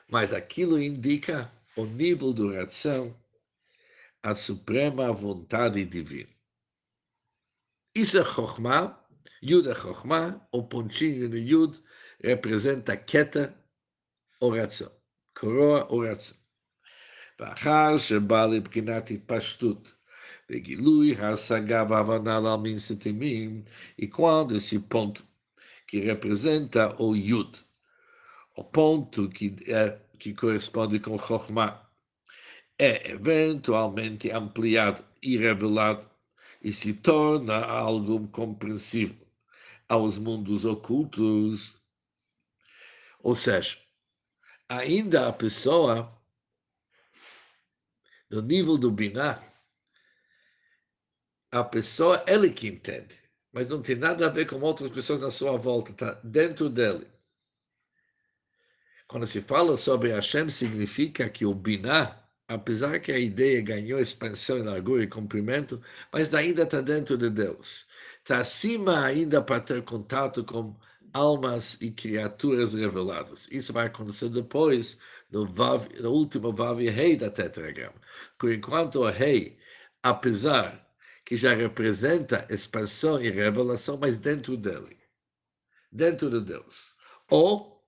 Mas 0.09 0.33
aquilo 0.33 0.81
indica 0.81 1.51
o 1.75 1.85
nível 1.85 2.33
de 2.33 2.41
oração, 2.41 3.15
a 4.21 4.35
suprema 4.35 5.11
vontade 5.11 5.83
divina. 5.85 6.29
Isso 7.95 8.17
é 8.17 8.23
Chokhmah, 8.23 9.03
Yud 9.43 9.67
é 9.69 9.73
Chokhmah, 9.73 10.47
o 10.51 10.63
pontinho 10.63 11.27
no 11.27 11.37
Yud 11.37 11.81
representa 12.23 12.95
Keta, 12.95 13.55
oração, 14.39 14.91
coroa, 15.33 15.91
oração. 15.91 16.40
ואחר 17.40 17.96
שבא 17.96 18.46
לבחינת 18.46 19.10
התפשטות 19.10 19.94
וגילוי 20.50 21.16
השגה 21.16 21.84
והבנה 21.88 22.40
להאמין 22.40 22.78
סתימים, 22.78 23.62
e 24.00 24.06
quando 24.06 24.56
esse 24.56 24.78
ponto 24.78 25.24
que 25.86 26.00
representa 26.00 26.94
o 27.00 27.14
Yud, 27.14 27.52
o 28.56 28.64
ponto 28.64 29.28
que, 29.28 29.56
é, 29.66 29.98
que 30.18 30.34
corresponde 30.34 30.98
com 30.98 31.18
Chokhmah, 31.18 31.86
é 32.78 33.10
eventualmente 33.10 34.30
ampliado 34.30 35.04
e 35.22 35.36
revelado 35.36 36.08
e 36.62 36.72
se 36.72 36.94
torna 36.94 37.64
algo 37.64 38.26
compreensível 38.28 39.26
aos 39.88 40.18
mundos 40.18 40.64
ocultos. 40.64 41.80
Ou 43.22 43.34
seja, 43.34 43.78
ainda 44.68 45.28
a 45.28 45.32
pessoa, 45.32 46.12
no 48.31 48.41
nível 48.41 48.77
do 48.77 48.89
Binah, 48.89 49.43
a 51.51 51.63
pessoa, 51.63 52.23
ele 52.27 52.49
que 52.49 52.67
entende, 52.67 53.15
mas 53.51 53.69
não 53.69 53.81
tem 53.81 53.95
nada 53.95 54.25
a 54.25 54.29
ver 54.29 54.45
com 54.47 54.59
outras 54.61 54.89
pessoas 54.89 55.21
na 55.21 55.29
sua 55.29 55.57
volta, 55.57 55.91
está 55.91 56.13
dentro 56.23 56.69
dele. 56.69 57.07
Quando 59.07 59.27
se 59.27 59.41
fala 59.41 59.75
sobre 59.75 60.11
Hashem, 60.11 60.49
significa 60.49 61.29
que 61.29 61.45
o 61.45 61.53
Binah 61.53 62.21
apesar 62.53 62.99
que 62.99 63.11
a 63.11 63.19
ideia 63.19 63.61
ganhou 63.61 63.99
expansão, 63.99 64.63
largura 64.63 65.03
e 65.03 65.07
comprimento, 65.07 65.81
mas 66.11 66.33
ainda 66.33 66.63
está 66.63 66.81
dentro 66.81 67.17
de 67.17 67.29
Deus. 67.29 67.87
Está 68.17 68.39
acima 68.39 69.05
ainda 69.05 69.41
para 69.41 69.61
ter 69.61 69.81
contato 69.83 70.43
com 70.43 70.75
almas 71.13 71.77
e 71.81 71.91
criaturas 71.91 72.73
reveladas. 72.73 73.47
Isso 73.51 73.71
vai 73.73 73.87
acontecer 73.87 74.29
depois, 74.29 74.99
no, 75.31 75.45
Vav, 75.45 75.87
no 75.99 76.11
último 76.11 76.51
Vav 76.51 76.81
e 76.81 76.89
Rei 76.89 77.15
da 77.15 77.29
Tetragrama. 77.29 77.95
Por 78.37 78.51
enquanto, 78.51 78.99
o 78.99 79.09
Rei, 79.09 79.57
apesar 80.03 80.87
que 81.25 81.37
já 81.37 81.53
representa 81.53 82.45
expansão 82.49 83.21
e 83.21 83.29
revelação, 83.29 83.97
mas 83.97 84.17
dentro 84.17 84.57
dele, 84.57 84.97
dentro 85.91 86.29
de 86.29 86.41
Deus. 86.41 86.95
Ou 87.29 87.81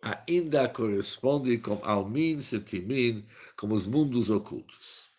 ainda 0.00 0.68
corresponde 0.68 1.58
com 1.58 1.80
Almin, 1.82 2.38
Setimin, 2.40 3.26
como 3.56 3.74
os 3.74 3.86
mundos 3.86 4.30
ocultos. 4.30 5.10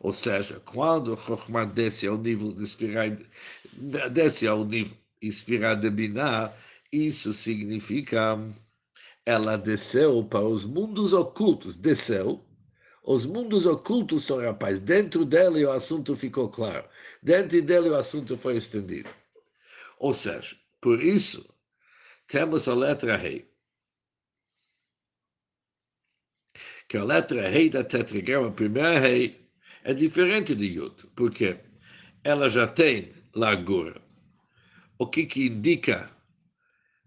Ou 0.00 0.12
seja, 0.12 0.60
quando 0.60 1.16
Chokhmah 1.16 1.64
desce 1.64 2.06
ao 2.06 2.18
nível 2.18 2.52
de 2.52 2.64
Esfirá, 2.64 3.04
desce 4.12 4.46
ao 4.46 4.64
nível 4.64 4.96
de 5.80 5.90
Binah, 5.90 6.54
isso 6.92 7.32
significa 7.32 8.38
ela 9.26 9.58
desceu 9.58 10.24
para 10.24 10.46
os 10.46 10.64
mundos 10.64 11.12
ocultos, 11.12 11.78
desceu, 11.78 12.42
os 13.04 13.26
mundos 13.26 13.66
ocultos 13.66 14.24
são 14.24 14.40
rapaz, 14.40 14.80
dentro 14.80 15.24
dele 15.24 15.64
o 15.64 15.72
assunto 15.72 16.16
ficou 16.16 16.48
claro, 16.48 16.88
dentro 17.22 17.60
dele 17.60 17.90
o 17.90 17.96
assunto 17.96 18.36
foi 18.36 18.56
estendido. 18.56 19.10
Ou 19.98 20.14
seja, 20.14 20.56
por 20.80 21.02
isso, 21.02 21.52
temos 22.26 22.68
a 22.68 22.74
letra 22.74 23.16
rei. 23.16 23.46
que 26.88 26.96
a 26.96 27.04
letra 27.04 27.48
rei 27.48 27.68
da 27.68 27.82
tetragrama, 27.82 28.48
a 28.48 28.52
primeira 28.52 28.98
rei, 28.98 29.50
é 29.82 29.92
diferente 29.92 30.54
de 30.54 30.66
Yud, 30.66 31.06
porque 31.14 31.58
ela 32.22 32.48
já 32.48 32.66
tem 32.66 33.12
largura, 33.34 34.00
o 34.98 35.06
que, 35.06 35.26
que 35.26 35.46
indica 35.46 36.10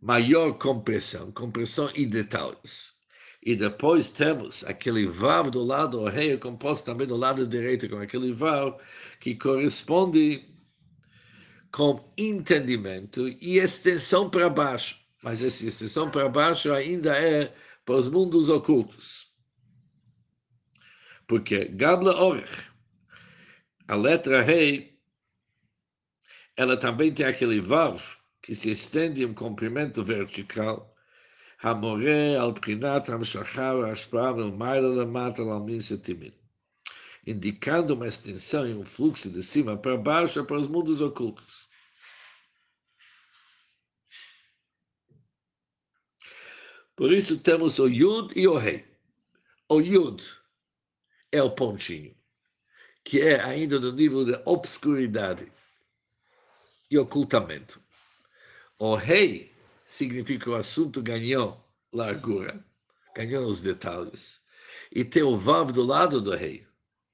maior 0.02 0.54
compressão, 0.54 1.32
compressão 1.32 1.92
e 1.96 2.06
detalhes. 2.06 2.98
E 3.42 3.56
depois 3.56 4.12
temos 4.12 4.64
aquele 4.66 5.08
Vav 5.08 5.50
do 5.50 5.64
lado, 5.64 6.02
o 6.02 6.10
rei 6.10 6.34
é 6.34 6.38
composto 6.38 6.86
também 6.86 7.08
do 7.08 7.16
lado 7.16 7.48
direito 7.48 7.90
com 7.90 7.98
aquele 7.98 8.34
Vav, 8.34 8.78
que 9.20 9.36
corresponde 9.36 10.46
com 11.72 12.14
entendimento 12.18 13.28
e 13.28 13.58
extensão 13.58 14.30
para 14.30 14.50
baixo. 14.50 15.00
Mas 15.24 15.42
essa 15.42 15.66
extensão 15.66 16.10
para 16.10 16.28
baixo 16.28 16.74
ainda 16.74 17.16
é 17.18 17.54
para 17.86 17.96
os 17.96 18.08
mundos 18.10 18.50
ocultos. 18.50 19.30
Porque 21.28 21.66
Gabla 21.66 22.20
Orech, 22.22 22.72
a 23.88 23.96
letra 23.96 24.42
Rei, 24.42 25.00
ela 26.58 26.76
também 26.76 27.14
tem 27.14 27.26
aquele 27.26 27.62
Vav 27.62 28.19
que 28.50 28.56
se 28.56 28.72
estende 28.72 29.24
em 29.24 29.32
comprimento 29.32 30.04
vertical, 30.04 30.92
Hamore 31.62 32.36
al 32.36 32.52
Prinat 32.52 33.08
Hamshachar 33.08 33.76
Ashpar 33.86 34.36
Melmaila 34.36 34.88
Lamata 34.90 35.44
Lamin 35.44 35.80
Setimin, 35.80 36.34
indicando 37.28 37.94
uma 37.94 38.08
extensão 38.08 38.68
e 38.68 38.74
um 38.74 38.84
fluxo 38.84 39.30
de 39.30 39.44
cima 39.44 39.78
para 39.78 39.96
baixo 39.98 40.44
para 40.46 40.58
os 40.58 40.66
mundos 40.66 41.00
ocultos. 41.00 41.68
Por 46.96 47.14
isso 47.14 47.38
temos 47.38 47.78
o 47.78 47.88
Yud 47.88 48.34
e 48.36 48.48
o 48.48 48.58
Rei. 48.58 48.84
O 49.70 49.80
Yud 49.80 50.24
é 51.32 51.44
o 51.44 51.52
pontinho, 51.52 52.16
que 53.04 53.22
é 53.22 53.40
ainda 53.40 53.80
no 53.80 53.92
nível 53.92 54.26
de 54.26 54.42
obscuridade 54.44 55.54
e 56.90 56.98
ocultamento. 56.98 57.80
O 58.80 58.96
rei 58.96 59.54
significa 59.86 60.46
que 60.46 60.50
o 60.50 60.56
assunto 60.56 61.02
ganhou 61.02 61.62
largura, 61.92 62.64
ganhou 63.14 63.46
os 63.46 63.62
detalhes. 63.62 64.42
E 64.90 65.04
tem 65.04 65.22
o 65.22 65.38
vav 65.38 65.74
do 65.74 65.84
lado 65.84 66.22
do 66.22 66.34
rei, 66.34 66.66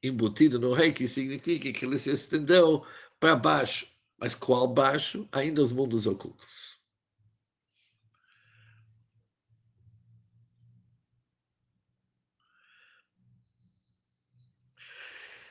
embutido 0.03 0.59
no 0.59 0.73
rei, 0.73 0.93
que 0.93 1.07
significa 1.07 1.73
que 1.73 1.85
ele 1.85 1.97
se 1.97 2.11
estendeu 2.11 2.85
para 3.19 3.35
baixo, 3.35 3.87
Mas 4.17 4.35
qual 4.35 4.67
baixo? 4.67 5.27
Ainda 5.31 5.61
os 5.61 5.71
mundos 5.71 6.05
ocultos. 6.05 6.77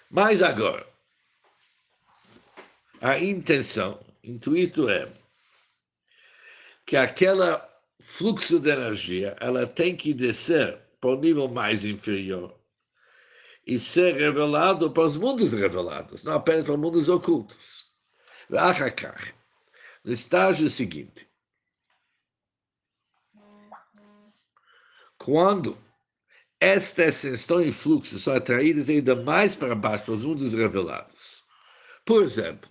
Mas 0.08 0.42
agora, 0.42 0.86
a 3.00 3.18
intenção, 3.18 4.00
intuito 4.22 4.88
é 4.88 5.12
que 6.86 6.96
aquela 6.96 7.68
fluxo 8.00 8.60
de 8.60 8.70
energia, 8.70 9.36
ela 9.40 9.66
tem 9.66 9.96
que 9.96 10.12
descer 10.12 10.78
para 11.00 11.10
o 11.10 11.20
nível 11.20 11.48
mais 11.48 11.84
inferior 11.84 12.58
e 13.66 13.78
ser 13.78 14.14
revelado 14.16 14.90
para 14.90 15.04
os 15.04 15.16
mundos 15.16 15.52
revelados, 15.52 16.22
não 16.24 16.34
apenas 16.34 16.64
para 16.64 16.74
os 16.74 16.80
mundos 16.80 17.08
ocultos. 17.08 17.84
No 20.04 20.12
estágio 20.12 20.68
seguinte, 20.68 21.26
quando 25.16 25.78
esta 26.60 27.04
ascensão 27.04 27.62
e 27.62 27.72
fluxo 27.72 28.18
são 28.18 28.34
atraídos 28.34 28.88
ainda 28.88 29.16
mais 29.16 29.54
para 29.54 29.74
baixo, 29.74 30.04
para 30.04 30.14
os 30.14 30.24
mundos 30.24 30.52
revelados. 30.52 31.44
Por 32.04 32.22
exemplo, 32.22 32.70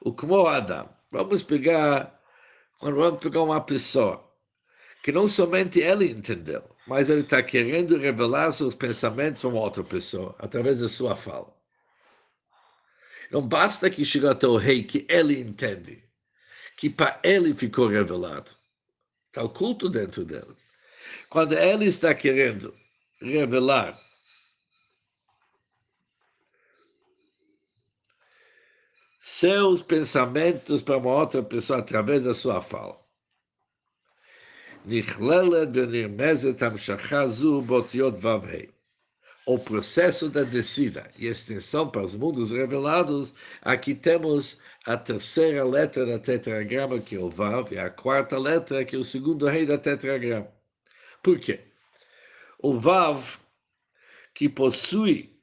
o 0.00 0.12
como 0.12 0.46
Adam. 0.46 0.88
Vamos 1.10 1.42
pegar, 1.42 2.17
quando 2.78 2.96
vamos 2.96 3.20
pegar 3.20 3.42
uma 3.42 3.60
pessoa 3.60 4.24
que 5.02 5.12
não 5.12 5.28
somente 5.28 5.80
ele 5.80 6.10
entendeu, 6.10 6.62
mas 6.86 7.08
ele 7.08 7.20
está 7.20 7.42
querendo 7.42 7.96
revelar 7.96 8.50
seus 8.52 8.74
pensamentos 8.74 9.40
para 9.40 9.50
uma 9.50 9.60
outra 9.60 9.84
pessoa, 9.84 10.34
através 10.38 10.80
da 10.80 10.88
sua 10.88 11.16
fala. 11.16 11.54
Não 13.30 13.46
basta 13.46 13.90
que 13.90 14.04
chegue 14.04 14.26
até 14.26 14.46
o 14.46 14.56
rei 14.56 14.82
que 14.82 15.06
ele 15.08 15.38
entende, 15.38 16.02
que 16.76 16.88
para 16.88 17.20
ele 17.22 17.52
ficou 17.52 17.88
revelado. 17.88 18.50
Está 19.26 19.42
oculto 19.42 19.88
dentro 19.88 20.24
dele. 20.24 20.56
Quando 21.28 21.52
ele 21.52 21.86
está 21.86 22.14
querendo 22.14 22.74
revelar 23.20 24.00
seus 29.28 29.82
pensamentos 29.82 30.80
para 30.80 30.96
uma 30.96 31.14
outra 31.14 31.42
pessoa 31.42 31.80
através 31.80 32.24
da 32.24 32.32
sua 32.32 32.62
fala. 32.62 32.98
O 39.44 39.58
processo 39.58 40.30
da 40.30 40.42
descida 40.42 41.10
e 41.18 41.26
extensão 41.26 41.90
para 41.90 42.02
os 42.02 42.14
mundos 42.14 42.50
revelados, 42.50 43.34
aqui 43.60 43.94
temos 43.94 44.62
a 44.86 44.96
terceira 44.96 45.62
letra 45.62 46.06
da 46.06 46.18
tetragrama, 46.18 46.98
que 46.98 47.14
é 47.14 47.18
o 47.18 47.28
Vav, 47.28 47.70
e 47.70 47.78
a 47.78 47.90
quarta 47.90 48.38
letra, 48.38 48.82
que 48.82 48.96
é 48.96 48.98
o 48.98 49.04
segundo 49.04 49.46
rei 49.46 49.66
da 49.66 49.76
tetragrama. 49.76 50.48
Por 51.22 51.38
quê? 51.38 51.60
O 52.58 52.78
Vav, 52.78 53.36
que 54.32 54.48
possui 54.48 55.38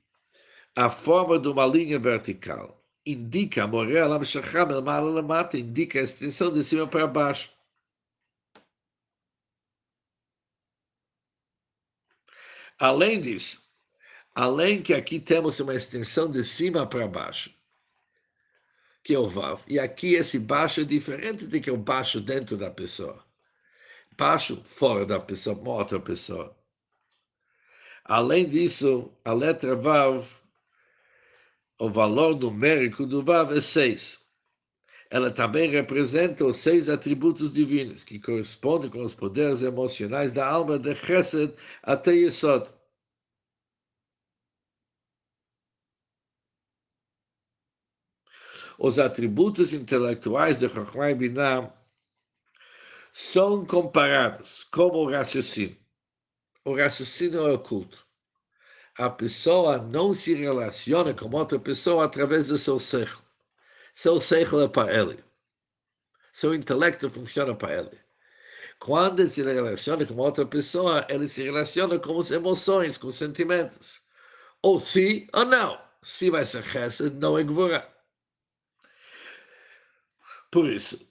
a 0.75 0.89
forma 0.89 1.37
de 1.37 1.49
uma 1.49 1.67
linha 1.67 1.99
vertical, 1.99 2.84
indica, 3.05 3.67
Morel, 3.67 4.13
Amshacham, 4.13 4.71
El 4.71 5.23
Mata, 5.23 5.57
indica 5.57 5.99
a 5.99 6.03
extensão 6.03 6.51
de 6.51 6.63
cima 6.63 6.87
para 6.87 7.05
baixo. 7.05 7.51
Além 12.79 13.21
disso, 13.21 13.63
além 14.33 14.81
que 14.81 14.93
aqui 14.93 15.19
temos 15.19 15.59
uma 15.59 15.75
extensão 15.75 16.29
de 16.29 16.43
cima 16.43 16.85
para 16.85 17.07
baixo, 17.07 17.53
que 19.03 19.13
é 19.13 19.19
o 19.19 19.27
Vav, 19.27 19.61
e 19.67 19.79
aqui 19.79 20.15
esse 20.15 20.39
baixo 20.39 20.81
é 20.81 20.83
diferente 20.83 21.45
do 21.45 21.61
que 21.61 21.71
o 21.71 21.77
baixo 21.77 22.19
dentro 22.19 22.57
da 22.57 22.69
pessoa. 22.71 23.23
Baixo 24.17 24.61
fora 24.63 25.05
da 25.05 25.19
pessoa, 25.19 25.57
uma 25.57 25.73
outra 25.73 25.99
pessoa. 25.99 26.57
Além 28.03 28.47
disso, 28.47 29.11
a 29.23 29.31
letra 29.31 29.75
Vav 29.75 30.44
o 31.79 31.89
valor 31.89 32.37
numérico 32.37 33.05
do 33.05 33.23
Vav 33.23 33.51
é 33.55 33.59
6. 33.59 34.25
Ela 35.09 35.31
também 35.31 35.69
representa 35.69 36.45
os 36.45 36.57
seis 36.57 36.89
atributos 36.89 37.53
divinos, 37.53 38.03
que 38.03 38.19
correspondem 38.19 38.89
com 38.89 39.01
os 39.03 39.13
poderes 39.13 39.61
emocionais 39.61 40.33
da 40.33 40.47
alma 40.47 40.79
de 40.79 40.95
Chesed 40.95 41.53
até 41.83 42.11
Yesod. 42.13 42.69
Os 48.77 48.99
atributos 48.99 49.73
intelectuais 49.73 50.59
de 50.59 50.67
Chokhmah 50.67 51.11
e 51.11 51.15
Binah 51.15 51.73
são 53.13 53.65
comparados 53.65 54.63
como 54.65 54.97
o 54.99 55.09
raciocínio. 55.09 55.77
O 56.65 56.75
raciocínio 56.75 57.47
é 57.47 57.53
oculto 57.53 58.04
a 58.97 59.09
pessoa 59.09 59.77
não 59.77 60.13
se 60.13 60.33
relaciona 60.33 61.13
com 61.13 61.29
outra 61.35 61.59
pessoa 61.59 62.05
através 62.05 62.47
do 62.47 62.57
seu 62.57 62.79
ser. 62.79 63.11
Seu 63.93 64.19
ser 64.21 64.47
é 64.53 64.67
para 64.67 64.93
ele. 64.93 65.23
Seu 66.33 66.53
intelecto 66.53 67.09
funciona 67.09 67.55
para 67.55 67.79
ele. 67.79 67.99
Quando 68.79 69.27
se 69.29 69.41
relaciona 69.41 70.05
com 70.05 70.15
outra 70.15 70.45
pessoa, 70.45 71.05
ele 71.09 71.27
se 71.27 71.43
relaciona 71.43 71.97
com 71.99 72.19
as 72.19 72.31
emoções, 72.31 72.97
com 72.97 73.07
os 73.07 73.15
sentimentos. 73.17 74.01
Ou 74.61 74.79
sim 74.79 75.27
ou 75.33 75.45
não. 75.45 75.81
Se 76.01 76.29
vai 76.29 76.45
ser 76.45 76.63
chesed, 76.63 77.15
não 77.15 77.37
é 77.37 77.43
gvura. 77.43 77.89
Por 80.51 80.65
isso, 80.69 81.07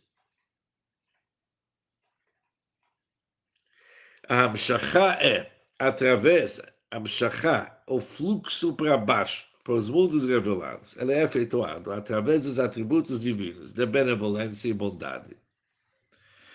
a 4.29 4.45
Hamshachá 4.45 5.19
é 5.21 5.51
através 5.79 6.61
Amshachá, 6.91 7.83
o 7.89 8.01
fluxo 8.01 8.75
para 8.75 8.97
baixo, 8.97 9.47
para 9.65 9.75
os 9.75 9.89
mundos 9.89 10.25
revelados, 10.25 10.97
ele 10.99 11.13
é 11.13 11.23
efetuado 11.23 11.91
através 11.91 12.45
dos 12.45 12.59
atributos 12.59 13.23
divinos 13.23 13.73
de 13.73 13.87
benevolência 13.87 14.69
e 14.69 14.75
bondade, 14.75 15.37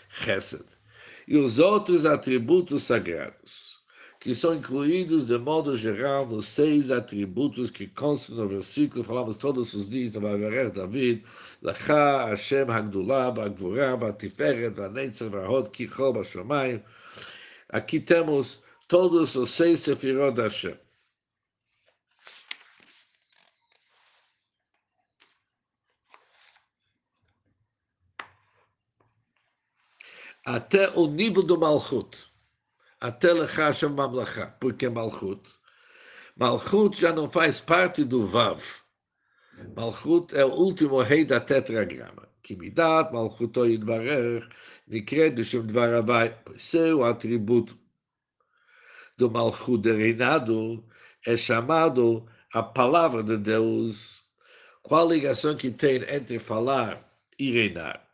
Chesed, 0.09 0.65
e 1.27 1.37
os 1.37 1.59
outros 1.59 2.05
atributos 2.05 2.83
sagrados, 2.83 3.79
que 4.19 4.35
são 4.35 4.53
incluídos 4.53 5.25
de 5.27 5.37
modo 5.37 5.75
geral 5.75 6.27
nos 6.27 6.45
seis 6.47 6.91
atributos 6.91 7.71
que 7.71 7.87
constam 7.87 8.35
no 8.35 8.47
versículo, 8.47 9.03
falamos 9.03 9.37
todos 9.37 9.73
os 9.73 9.89
dias 9.89 10.13
no 10.13 10.21
Vaverer 10.21 10.69
David, 10.69 11.23
Lacha, 11.61 12.27
Hashem, 12.27 12.69
Hagdulah, 12.69 13.31
Bagvurah, 13.31 13.95
Vatiferet, 13.95 14.71
Vanetzer, 14.75 15.29
Vahod, 15.29 15.69
Kichol, 15.71 16.13
Bashamayim. 16.13 16.81
Aqui 17.69 17.99
temos 17.99 18.61
todos 18.89 19.35
os 19.35 19.51
seis 19.51 19.79
sefirot 19.81 20.41
Hashem. 20.41 20.77
Até 30.43 30.89
o 30.97 31.05
nível 31.05 31.43
do 31.43 31.57
Malchut. 31.57 32.17
Até 32.99 33.31
Lechashem 33.31 33.89
Mamlacha. 33.89 34.57
Porque 34.59 34.89
Malchut. 34.89 35.41
Malchut 36.35 36.99
já 36.99 37.13
não 37.13 37.29
faz 37.29 37.59
parte 37.59 38.03
do 38.03 38.25
Vav. 38.25 38.63
Malchut 39.75 40.35
é 40.35 40.43
o 40.43 40.51
último 40.51 41.01
rei 41.01 41.23
da 41.23 41.39
tetragrama. 41.39 42.27
Que 42.41 42.55
Midat, 42.55 43.13
Malchuto 43.13 43.67
Yidbarer, 43.67 44.49
Nikred, 44.87 45.43
Shem 45.43 45.67
Dvaravai. 45.67 46.35
Seu 46.55 47.03
atributo 47.03 47.77
do 49.19 49.29
Malchut 49.29 49.83
de 49.83 49.91
reinado 49.91 50.81
é 51.25 51.35
chamado 51.35 52.25
a 52.53 52.63
palavra 52.63 53.21
de 53.21 53.37
Deus. 53.37 54.23
Qual 54.81 55.05
a 55.05 55.13
ligação 55.13 55.55
que 55.57 55.69
tem 55.69 55.97
entre 56.09 56.39
falar 56.39 57.05
e 57.37 57.51
reinar? 57.51 58.07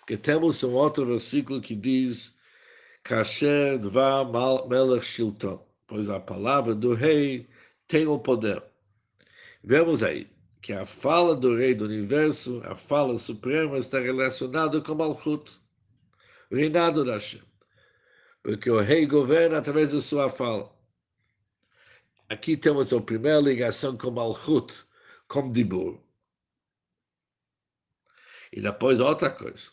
Porque 0.00 0.16
temos 0.16 0.64
um 0.64 0.72
outro 0.72 1.04
versículo 1.04 1.60
que 1.60 1.74
diz 1.74 2.34
Kasher 3.04 3.78
Dvar 3.78 4.24
Melech 4.66 5.04
Shilton, 5.04 5.62
pois 5.86 6.08
a 6.08 6.18
palavra 6.18 6.74
do 6.74 6.94
rei 6.94 7.46
tem 7.86 8.06
o 8.06 8.18
poder. 8.18 8.62
Vemos 9.62 10.02
aí 10.02 10.26
que 10.62 10.72
a 10.72 10.86
fala 10.86 11.36
do 11.36 11.56
rei 11.56 11.74
do 11.74 11.84
universo, 11.84 12.62
a 12.64 12.74
fala 12.74 13.18
suprema, 13.18 13.76
está 13.76 14.00
relacionada 14.00 14.80
com 14.80 14.94
Malchut, 14.94 15.52
o 16.50 16.56
reinado 16.56 17.04
da 17.04 17.12
Hashem 17.12 17.47
porque 18.48 18.70
o 18.70 18.80
rei 18.80 19.04
governa 19.04 19.58
através 19.58 19.92
da 19.92 20.00
sua 20.00 20.30
fala. 20.30 20.74
Aqui 22.30 22.56
temos 22.56 22.90
a 22.94 22.98
primeira 22.98 23.40
ligação 23.40 23.94
com 23.94 24.10
Malchut, 24.10 24.72
com 25.28 25.52
Dibur. 25.52 26.00
E 28.50 28.62
depois 28.62 29.00
outra 29.00 29.30
coisa. 29.30 29.70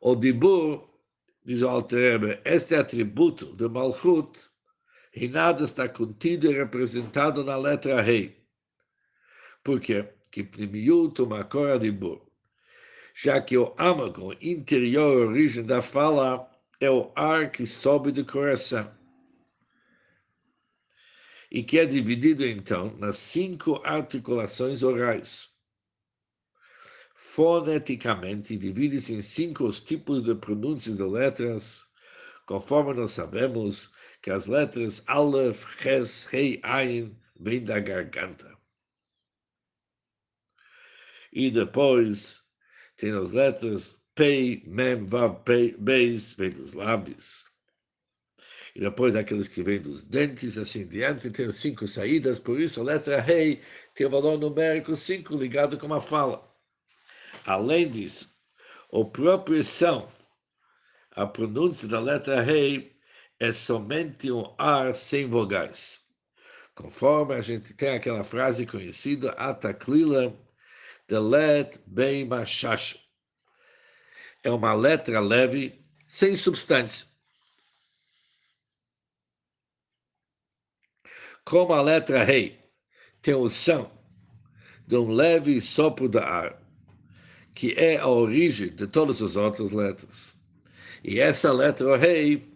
O 0.00 0.16
Dibur, 0.16 0.90
diz 1.44 1.62
o 1.62 1.68
Alter 1.68 2.42
este 2.44 2.74
atributo 2.74 3.56
de 3.56 3.68
Malchut, 3.68 4.36
e 5.14 5.28
nada 5.28 5.62
está 5.62 5.88
contido 5.88 6.50
e 6.50 6.56
representado 6.56 7.44
na 7.44 7.56
letra 7.56 8.02
rei. 8.02 8.44
Por 9.62 9.80
quê? 9.80 10.12
que 10.32 10.42
pnimiut 10.42 11.22
o 11.22 11.26
macor 11.26 11.70
adibur, 11.70 12.20
já 13.14 13.40
que 13.40 13.56
o 13.56 13.72
âmago 13.78 14.34
interior, 14.40 15.28
origem 15.28 15.62
da 15.62 15.80
fala, 15.80 16.52
é 16.80 16.90
o 16.90 17.12
ar 17.16 17.50
que 17.50 17.64
sobe 17.66 18.12
do 18.12 18.24
coração 18.24 18.92
e 21.54 21.62
que 21.62 21.78
é 21.78 21.86
dividido 21.86 22.44
então 22.44 22.96
nas 22.96 23.16
cinco 23.16 23.80
articulações 23.84 24.82
orais. 24.82 25.54
Foneticamente, 27.14 28.56
divide-se 28.56 29.14
em 29.14 29.20
cinco 29.20 29.64
os 29.64 29.80
tipos 29.80 30.24
de 30.24 30.34
pronúncias 30.34 30.96
de 30.96 31.04
letras, 31.04 31.84
conforme 32.44 32.94
nós 32.94 33.12
sabemos 33.12 33.92
que 34.20 34.30
as 34.30 34.46
letras 34.46 35.02
Aleph, 35.06 35.80
Ches, 35.80 36.24
Rei, 36.24 36.60
Ain 36.64 37.16
vêm 37.38 37.62
da 37.62 37.78
garganta. 37.78 38.52
E 41.32 41.52
depois 41.52 42.42
tem 42.96 43.12
as 43.12 43.30
letras 43.30 43.96
Pei, 44.14 44.62
Mem, 44.66 45.06
Vav, 45.06 45.42
Pei, 45.44 45.76
Beis, 45.78 46.32
vem 46.34 46.50
dos 46.50 46.72
lábios 46.74 47.44
e 48.74 48.80
depois 48.80 49.14
aqueles 49.14 49.46
que 49.46 49.62
vêm 49.62 49.80
dos 49.80 50.04
dentes, 50.04 50.58
assim 50.58 50.86
diante, 50.86 51.30
tem 51.30 51.50
cinco 51.52 51.86
saídas, 51.86 52.40
por 52.40 52.60
isso 52.60 52.80
a 52.80 52.84
letra 52.84 53.20
rei 53.20 53.62
tem 53.94 54.06
o 54.06 54.10
valor 54.10 54.36
numérico 54.36 54.96
5 54.96 55.36
ligado 55.36 55.78
com 55.78 55.92
a 55.94 56.00
fala. 56.00 56.52
Além 57.46 57.88
disso, 57.88 58.34
o 58.90 59.04
próprio 59.04 59.62
som, 59.62 60.10
a 61.12 61.24
pronúncia 61.24 61.86
da 61.86 62.00
letra 62.00 62.42
rei 62.42 62.96
é 63.38 63.52
somente 63.52 64.32
um 64.32 64.52
ar 64.58 64.92
sem 64.92 65.28
vogais. 65.28 66.02
Conforme 66.74 67.34
a 67.34 67.40
gente 67.40 67.74
tem 67.74 67.90
aquela 67.90 68.24
frase 68.24 68.66
conhecida, 68.66 69.30
Ataklila, 69.32 70.36
de 71.06 71.18
let 71.18 71.78
bem 71.86 72.26
machash. 72.26 73.03
É 74.44 74.50
uma 74.50 74.74
letra 74.74 75.20
leve, 75.20 75.82
sem 76.06 76.36
substância. 76.36 77.06
Como 81.46 81.72
a 81.72 81.80
letra 81.80 82.22
rei 82.22 82.60
tem 83.22 83.34
o 83.34 83.48
som 83.48 83.90
de 84.86 84.96
um 84.96 85.08
leve 85.08 85.58
sopro 85.62 86.10
de 86.10 86.18
ar, 86.18 86.62
que 87.54 87.72
é 87.72 87.96
a 87.96 88.06
origem 88.06 88.68
de 88.68 88.86
todas 88.86 89.22
as 89.22 89.34
outras 89.34 89.72
letras. 89.72 90.34
E 91.02 91.18
essa 91.18 91.50
letra 91.50 91.96
rei 91.96 92.46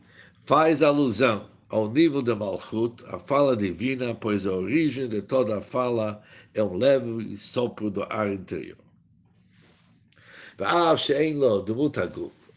faz 0.40 0.82
alusão 0.82 1.50
ao 1.70 1.90
nível 1.90 2.20
de 2.20 2.34
Malchut, 2.34 3.02
a 3.06 3.18
fala 3.18 3.56
divina, 3.56 4.14
pois 4.14 4.46
a 4.46 4.52
origem 4.52 5.08
de 5.08 5.22
toda 5.22 5.58
a 5.58 5.62
fala 5.62 6.22
é 6.52 6.62
um 6.62 6.76
leve 6.76 7.34
sopro 7.36 7.90
do 7.90 8.02
ar 8.04 8.30
interior. 8.30 8.87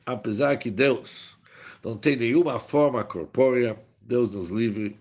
Apesar 0.06 0.58
que 0.58 0.70
Deus 0.70 1.38
não 1.84 1.98
tem 1.98 2.16
nenhuma 2.16 2.60
forma 2.60 3.04
corpórea, 3.04 3.78
Deus 4.02 4.34
nos 4.34 4.50
livre 4.50 5.00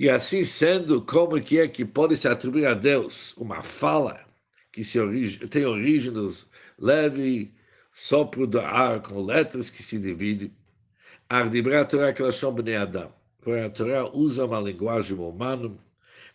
e 0.00 0.08
assim 0.08 0.44
sendo, 0.44 1.02
como 1.02 1.40
que 1.42 1.58
é 1.58 1.68
que 1.68 1.84
pode 1.84 2.16
se 2.16 2.26
atribuir 2.26 2.66
a 2.66 2.72
Deus 2.72 3.36
uma 3.36 3.62
fala 3.62 4.24
que 4.72 4.82
origi 4.98 5.46
tem 5.48 5.66
origem 5.66 6.12
dos 6.12 6.46
leve 6.78 7.52
sopro 7.92 8.46
do 8.46 8.60
ar 8.60 9.02
com 9.02 9.20
letras 9.22 9.68
que 9.68 9.82
se 9.82 9.98
dividem? 9.98 10.54
Ardibra 11.28 11.84
Torá 11.84 12.12
que 12.14 12.22
Bnei 12.22 12.76
Adam. 12.76 13.12
Porque 13.42 13.60
a 13.60 13.68
Torá 13.68 14.08
usa 14.10 14.46
uma 14.46 14.60
linguagem 14.60 15.18
humana. 15.18 15.70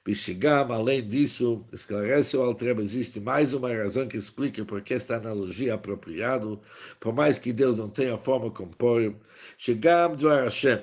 Bishigam, 0.05 0.71
além 0.71 1.05
disso, 1.07 1.65
esclarece 1.73 2.37
o 2.37 2.43
Altreba, 2.43 2.79
existe 2.79 3.19
mais 3.19 3.53
uma 3.53 3.73
razão 3.73 4.07
que 4.07 4.15
explica 4.15 4.63
por 4.63 4.81
que 4.83 4.93
esta 4.93 5.15
analogia 5.15 5.71
é 5.71 5.73
apropriada, 5.73 6.59
por 6.99 7.11
mais 7.11 7.39
que 7.39 7.51
Deus 7.51 7.79
não 7.79 7.89
tenha 7.89 8.15
forma 8.15 8.51
corpórea. 8.51 9.15
Chegam 9.57 10.15
do 10.15 10.27
Hashem, 10.29 10.79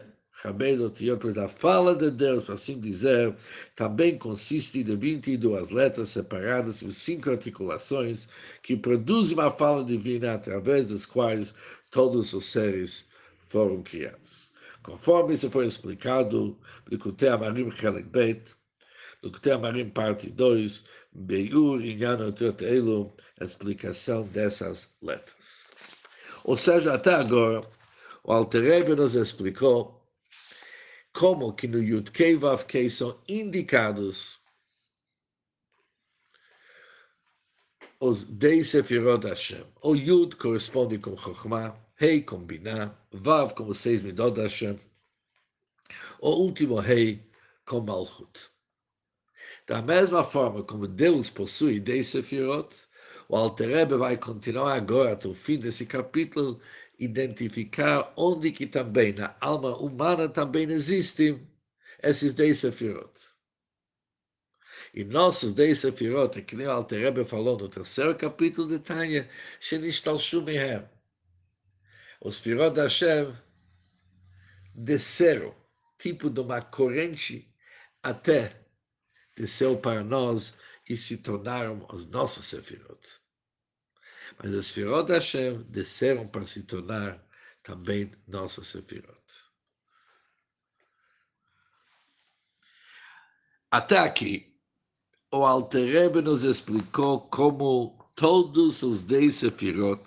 pois 1.20 1.38
a 1.38 1.46
fala 1.46 1.94
de 1.94 2.10
Deus, 2.10 2.42
para 2.42 2.54
assim 2.54 2.80
dizer, 2.80 3.32
também 3.76 4.18
consiste 4.18 4.82
de 4.82 4.96
22 4.96 5.70
letras 5.70 6.08
separadas 6.08 6.82
em 6.82 6.90
cinco 6.90 7.30
articulações 7.30 8.28
que 8.60 8.76
produzem 8.76 9.34
uma 9.38 9.52
fala 9.52 9.84
divina 9.84 10.34
através 10.34 10.88
das 10.88 11.06
quais 11.06 11.54
todos 11.92 12.32
os 12.32 12.46
seres 12.46 13.08
foram 13.38 13.84
criados. 13.84 14.50
Conforme 14.82 15.34
isso 15.34 15.48
foi 15.48 15.66
explicado, 15.66 16.58
Likutei 16.90 17.28
Amarim 17.28 17.70
Chelik 17.70 18.08
Bet, 18.08 18.56
Likutei 19.22 19.52
Amarim 19.52 19.88
parte 19.88 20.28
2, 20.28 20.84
Beiur 21.12 21.80
Inyan 21.80 22.34
Elo, 22.60 23.14
a 23.40 23.44
explicação 23.44 24.24
dessas 24.26 24.92
letras. 25.00 25.68
Ou 26.44 26.56
seja, 26.56 26.94
até 26.94 27.14
agora, 27.14 27.60
o 28.24 28.32
Alter 28.32 28.96
nos 28.96 29.14
explicou 29.14 30.02
como 31.12 31.52
que 31.52 31.68
no 31.68 31.82
Yud 31.82 32.10
Kei 32.10 32.36
Vav 32.36 32.64
Kei 32.64 32.88
são 32.88 33.20
indicados 33.28 34.40
os 38.00 38.24
dez 38.24 38.70
Sefirot 38.70 39.24
Hashem. 39.28 39.64
O 39.82 39.94
Yud 39.94 40.34
corresponde 40.34 40.98
com 40.98 41.16
Chokhmah, 41.16 41.76
Rei 41.94 42.22
com 42.22 42.44
Binah, 42.44 42.92
Vav 43.12 43.54
com 43.54 43.68
os 43.68 43.78
seis 43.78 44.02
Midot 44.02 44.40
Hashem, 44.40 44.80
o 46.20 46.30
último 46.30 46.80
Rei 46.80 47.24
com 47.64 47.80
Malchut. 47.80 48.51
Da 49.66 49.80
mesma 49.80 50.24
forma 50.24 50.62
como 50.64 50.86
Deus 50.86 51.30
possui 51.30 51.78
dez 51.78 52.08
Sefirot, 52.08 52.74
o 53.28 53.36
Alterebe 53.36 53.96
vai 53.96 54.16
continuar 54.16 54.74
agora 54.74 55.12
até 55.12 55.28
o 55.28 55.34
fim 55.34 55.58
desse 55.58 55.86
capítulo 55.86 56.60
identificar 56.98 58.12
onde 58.16 58.52
que 58.52 58.66
também 58.66 59.12
na 59.12 59.36
alma 59.40 59.76
humana 59.76 60.28
também 60.28 60.70
existem 60.70 61.48
esses 62.02 62.34
dez 62.34 62.58
sefirot. 62.58 63.12
E 64.94 65.04
nossos 65.04 65.54
dez 65.54 65.78
sefirot, 65.78 66.42
que 66.42 66.56
nem 66.56 66.66
o 66.66 66.70
Alter 66.70 67.24
falou 67.24 67.58
no 67.58 67.68
terceiro 67.68 68.14
capítulo 68.14 68.68
de 68.68 68.78
Tânia. 68.78 69.28
Os 72.20 72.36
sefirot 72.36 72.74
da 72.74 72.82
Hashem 72.82 73.34
desceram, 74.74 75.54
tipo 75.98 76.28
de 76.28 76.40
uma 76.40 76.60
corrente, 76.60 77.52
até 78.02 78.61
desceu 79.36 79.76
para 79.78 80.02
nós 80.02 80.54
e 80.88 80.96
se 80.96 81.16
tornaram 81.18 81.86
os 81.92 82.08
nossos 82.08 82.46
sefirot. 82.46 83.22
Mas 84.38 84.54
as 84.54 84.66
Sefirot 84.66 85.12
Hashem 85.12 85.62
desceram 85.68 86.26
para 86.26 86.46
se 86.46 86.62
tornar 86.62 87.22
também 87.62 88.10
nossas 88.26 88.68
Sefirot. 88.68 89.22
Até 93.70 93.98
aqui, 93.98 94.54
o 95.30 95.44
Alter 95.44 96.22
nos 96.22 96.42
explicou 96.42 97.20
como 97.28 98.12
todos 98.14 98.82
os 98.82 99.02
dez 99.02 99.36
Sefirot 99.36 100.02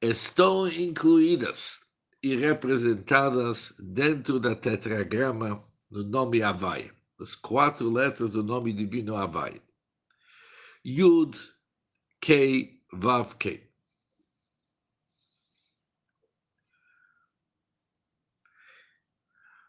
estão 0.00 0.66
incluídas 0.68 1.80
e 2.22 2.36
representadas 2.36 3.74
dentro 3.78 4.40
da 4.40 4.54
tetragrama 4.54 5.62
no 5.90 6.02
nome 6.04 6.42
Havai, 6.42 6.90
as 7.20 7.34
quatro 7.34 7.90
letras 7.90 8.32
do 8.32 8.42
nome 8.42 8.72
divino 8.72 9.14
Havai. 9.14 9.60
Yud, 10.84 11.36
Kei, 12.20 12.80
Vav 12.92 13.34
K. 13.36 13.68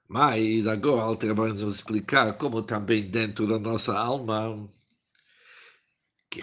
Mas 0.07 0.67
agora 0.67 1.03
Alter 1.03 1.33
vai 1.33 1.49
nos 1.49 1.61
explicar 1.61 2.37
como 2.37 2.63
também 2.63 3.09
dentro 3.09 3.47
da 3.47 3.57
nossa 3.57 3.97
alma, 3.97 4.69
que 6.29 6.41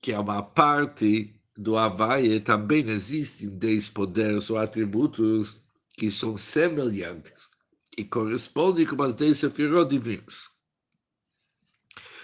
que 0.00 0.12
é 0.12 0.18
uma 0.18 0.42
parte 0.42 1.40
do 1.56 1.76
Havaí, 1.76 2.40
também 2.40 2.88
existem 2.88 3.48
dez 3.50 3.88
poderes 3.88 4.50
ou 4.50 4.58
atributos 4.58 5.62
que 5.96 6.10
são 6.10 6.36
semelhantes 6.36 7.51
e 7.96 8.04
correspondem 8.04 8.86
com 8.86 9.02
as 9.02 9.14
dez 9.14 9.38
sefirot 9.38 9.88
divinas. 9.88 10.50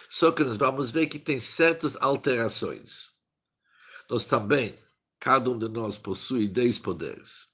Só 0.08 0.32
que 0.32 0.42
nós 0.42 0.56
vamos 0.56 0.90
ver 0.90 1.06
que 1.06 1.18
tem 1.18 1.38
certas 1.38 1.96
alterações. 1.96 3.10
Nós 4.08 4.26
também, 4.26 4.74
cada 5.20 5.50
um 5.50 5.58
de 5.58 5.68
nós 5.68 5.98
possui 5.98 6.48
dez 6.48 6.78
poderes 6.78 7.48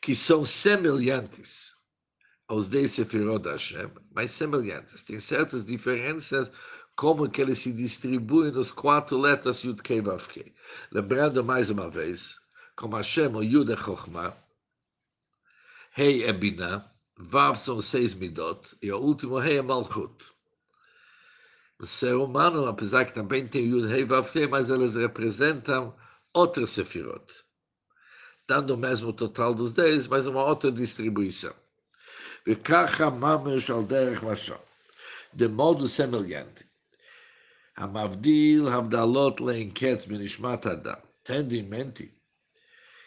que 0.00 0.14
são 0.14 0.44
semelhantes 0.44 1.76
aos 2.48 2.68
dez 2.68 2.92
Sefirot 2.92 3.42
da 3.42 3.52
Hashem, 3.52 3.90
mas 4.12 4.30
semelhantes. 4.30 5.04
Tem 5.04 5.20
certas 5.20 5.66
diferenças 5.66 6.50
como 6.96 7.28
que 7.30 7.40
eles 7.40 7.58
se 7.58 7.72
distribuem 7.72 8.50
nas 8.50 8.72
quatro 8.72 9.18
letras 9.18 9.62
Yud 9.62 9.82
Kei 9.82 10.00
Vav 10.00 10.26
Kei. 10.26 10.54
Lembrando 10.90 11.44
mais 11.44 11.70
uma 11.70 11.88
vez, 11.88 12.40
como 12.76 12.96
Hashem, 12.96 13.34
o 13.34 13.42
Yud 13.42 13.70
é 13.72 13.76
Chokhmah, 13.76 14.36
Hei 15.97 16.23
é 16.23 16.33
Binah, 16.33 16.85
Vav 17.17 17.55
são 17.57 17.81
seis 17.81 18.13
midot, 18.13 18.75
e 18.81 18.91
o 18.91 18.99
último 18.99 19.39
rei 19.39 19.57
é 19.57 19.61
Malchut. 19.61 20.13
O 21.79 21.85
ser 21.85 22.15
humano, 22.15 22.65
apesar 22.65 23.05
que 23.05 23.13
também 23.13 23.47
tem 23.47 23.65
Yud, 23.65 23.87
Rei, 23.87 24.05
Vav, 24.05 24.29
Rei, 24.31 24.47
mas 24.47 24.69
eles 24.69 24.95
representam 24.95 25.95
outras 26.33 26.71
sefirot, 26.71 27.43
dando 28.47 28.71
o 28.71 28.77
mesmo 28.77 29.11
total 29.13 29.53
dos 29.53 29.73
dez, 29.73 30.07
mas 30.07 30.25
uma 30.25 30.43
outra 30.43 30.71
distribuição. 30.71 31.53
וככה 32.47 33.09
ממש 33.09 33.69
על 33.71 33.83
דרך 33.83 34.23
משל, 34.23 34.53
de 35.33 35.47
modo 35.47 35.87
semelhante. 35.87 36.63
המבדיל 37.77 38.67
הבדלות 38.67 39.41
לאין 39.41 39.71
קץ 39.71 40.05
בנשמת 40.05 40.67
אדם. 40.67 40.95
Tendo 41.25 41.55
em 41.55 41.63
mente 41.63 42.13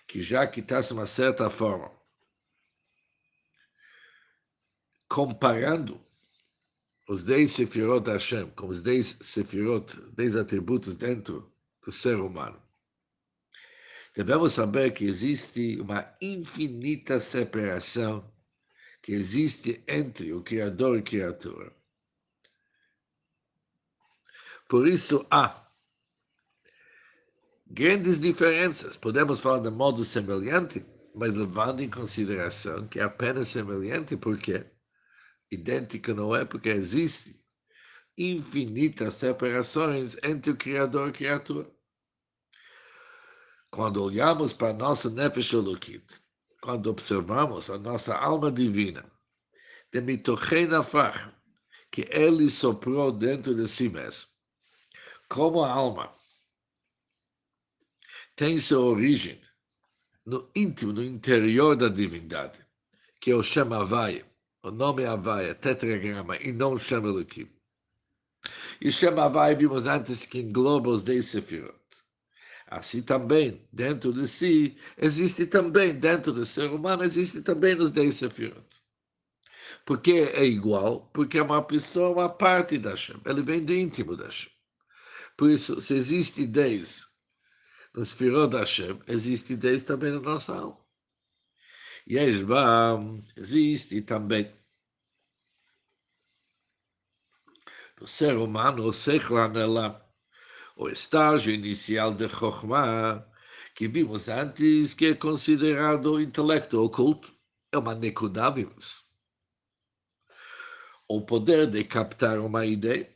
que 0.09 0.21
já 0.21 0.47
que 0.47 0.61
está 0.61 0.81
de 0.81 0.89
comparando 5.14 6.04
os 7.08 7.24
dez 7.24 7.52
sefirot 7.52 8.10
Hashem 8.10 8.50
com 8.56 8.66
os 8.66 8.82
dez 8.82 9.16
sefirot, 9.22 9.96
dez 10.16 10.36
atributos 10.36 10.98
dentro 10.98 11.54
do 11.86 11.92
ser 11.92 12.20
humano, 12.20 12.60
devemos 14.16 14.54
saber 14.54 14.92
que 14.92 15.06
existe 15.06 15.80
uma 15.80 16.12
infinita 16.20 17.20
separação 17.20 18.28
que 19.04 19.12
existe 19.12 19.84
entre 19.88 20.34
o 20.34 20.42
Criador 20.42 20.96
e 20.96 21.00
a 21.00 21.04
criatura. 21.04 21.72
Por 24.68 24.88
isso 24.88 25.28
há 25.30 25.64
grandes 27.68 28.20
diferenças. 28.20 28.98
Podemos 28.98 29.40
falar 29.40 29.60
de 29.60 29.70
modo 29.70 30.04
semelhante, 30.04 30.84
mas 31.14 31.36
levando 31.36 31.84
em 31.84 31.90
consideração 31.90 32.88
que 32.88 33.00
é 33.00 33.04
apenas 33.04 33.50
semelhante 33.50 34.18
porque 34.18 34.73
idêntico 35.54 36.14
não 36.14 36.36
é, 36.36 36.46
porque 36.46 36.70
existe 36.70 37.40
infinitas 38.18 39.16
separações 39.16 40.18
entre 40.24 40.52
o 40.52 40.58
Criador 40.58 41.08
e 41.08 41.10
a 41.10 41.14
criatura. 41.14 41.72
Quando 43.72 44.04
olhamos 44.04 44.54
para 44.54 44.70
a 44.70 44.74
nossa 44.74 45.10
Nefesh 45.10 45.54
Elokit, 45.54 46.06
quando 46.62 46.88
observamos 46.88 47.70
a 47.70 47.78
nossa 47.78 48.16
alma 48.16 48.52
divina, 48.52 49.04
de 49.92 50.02
Mitochei 50.02 50.68
Nafach, 50.68 51.34
que 51.92 52.06
ele 52.10 52.50
soprou 52.50 53.12
dentro 53.12 53.56
de 53.56 53.68
si 53.68 53.90
mesmo, 53.90 54.30
como 55.28 55.64
a 55.64 55.72
alma 55.72 56.14
tem 58.36 58.58
sua 58.60 58.80
origem 58.80 59.42
no 60.26 60.50
íntimo, 60.56 60.94
no 60.94 61.04
interior 61.04 61.76
da 61.76 61.90
divindade, 61.90 62.66
que 63.20 63.32
é 63.32 63.36
o 63.36 63.44
Shem 63.44 63.70
o 64.64 64.72
nome 64.72 65.06
Havai, 65.06 65.54
tetragrama, 65.56 66.38
e 66.38 66.54
não 66.54 66.78
Shem 66.78 67.00
Elohim. 67.00 67.50
E 68.80 68.90
Shem 68.92 69.20
Havai 69.20 69.56
vimos 69.56 69.88
antes 69.88 70.26
que 70.26 70.40
engloba 70.40 70.90
os 70.90 71.04
dez 71.04 71.28
sefirot. 71.28 71.76
Assim 72.68 73.02
também, 73.02 73.62
dentro 73.72 74.14
de 74.14 74.28
si, 74.28 74.78
existe 74.98 75.46
também, 75.46 75.94
dentro 75.94 76.32
do 76.32 76.46
ser 76.46 76.72
humano, 76.72 77.04
existe 77.04 77.42
também 77.42 77.76
os 77.76 77.92
dez 77.92 78.16
sefirot. 78.16 78.66
Por 79.86 80.00
que 80.00 80.14
é 80.14 80.46
igual? 80.46 81.10
Porque 81.14 81.38
é 81.38 81.44
uma 81.44 81.62
pessoa, 81.62 82.12
uma 82.12 82.30
parte 82.30 82.78
da 82.78 82.92
Hashem. 82.92 83.20
Ele 83.26 83.42
vem 83.42 83.64
do 83.64 83.74
íntimo 83.74 84.16
da 84.16 84.26
Hashem. 84.26 84.50
Por 85.36 85.50
isso, 85.50 85.82
se 85.82 85.94
existe 85.96 86.48
dez 86.48 87.12
no 87.94 88.04
Sfirot 88.06 88.50
da 88.50 88.60
Hashem, 88.60 89.00
existe 89.08 89.58
dez 89.58 89.84
também 89.84 90.12
na 90.12 90.22
nossa 90.22 90.56
alma. 90.56 90.83
Yeshbam 92.10 93.22
existe 93.38 94.02
também 94.02 94.54
no 98.00 98.08
ser 98.08 98.36
humano, 98.36 98.84
o 98.84 98.94
Sechel 98.94 99.38
Anelam 99.38 100.04
o 100.76 100.90
estágio 100.90 101.54
inicial 101.54 102.14
de 102.14 102.28
Chokhmah, 102.28 103.26
que 103.76 103.88
vimos 103.88 104.28
antes, 104.28 104.94
que 104.94 105.08
é 105.08 105.16
considerado 105.16 106.20
intelecto 106.20 106.82
oculto, 106.82 107.34
é 107.72 107.78
uma 107.78 107.96
nekudah, 107.96 108.50
vimos. 108.50 109.04
O 111.08 111.22
poder 111.22 111.70
de 111.70 111.84
captar 111.84 112.40
uma 112.40 112.66
ideia, 112.66 113.12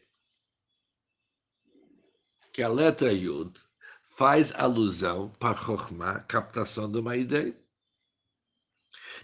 que 2.53 2.61
a 2.61 2.69
letra 2.69 3.11
Yud 3.11 3.59
faz 4.03 4.51
alusão 4.53 5.29
para 5.39 5.57
Chokhmah, 5.57 6.21
captação 6.21 6.91
de 6.91 6.99
uma 6.99 7.15
ideia. 7.15 7.55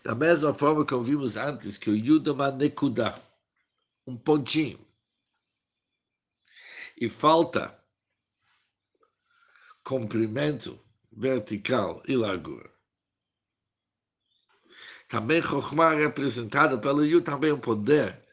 Da 0.03 0.13
mesma 0.13 0.53
forma 0.53 0.85
que 0.85 0.95
vimos 0.97 1.37
antes, 1.37 1.77
que 1.77 1.89
o 1.89 1.95
Yud 1.95 2.27
é 2.27 2.33
uma 2.33 2.51
nekudah, 2.51 3.21
um 4.05 4.17
pontinho. 4.17 4.85
E 6.97 7.09
falta 7.09 7.77
comprimento 9.83 10.79
vertical 11.11 12.03
e 12.07 12.15
largura. 12.15 12.69
Também 15.07 15.41
Chokhmah 15.41 15.93
é 15.93 16.07
representado 16.07 16.79
pelo 16.79 17.05
Yu, 17.05 17.21
também 17.21 17.51
o 17.51 17.59
poder 17.59 18.23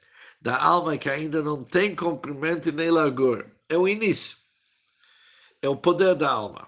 da 0.41 0.61
alma 0.61 0.97
que 0.97 1.11
ainda 1.11 1.43
não 1.43 1.63
tem 1.63 1.95
comprimento 1.95 2.73
nem 2.73 2.91
largura. 2.91 3.55
É 3.69 3.77
o 3.77 3.87
início. 3.87 4.39
É 5.61 5.69
o 5.69 5.77
poder 5.77 6.15
da 6.15 6.31
alma 6.31 6.67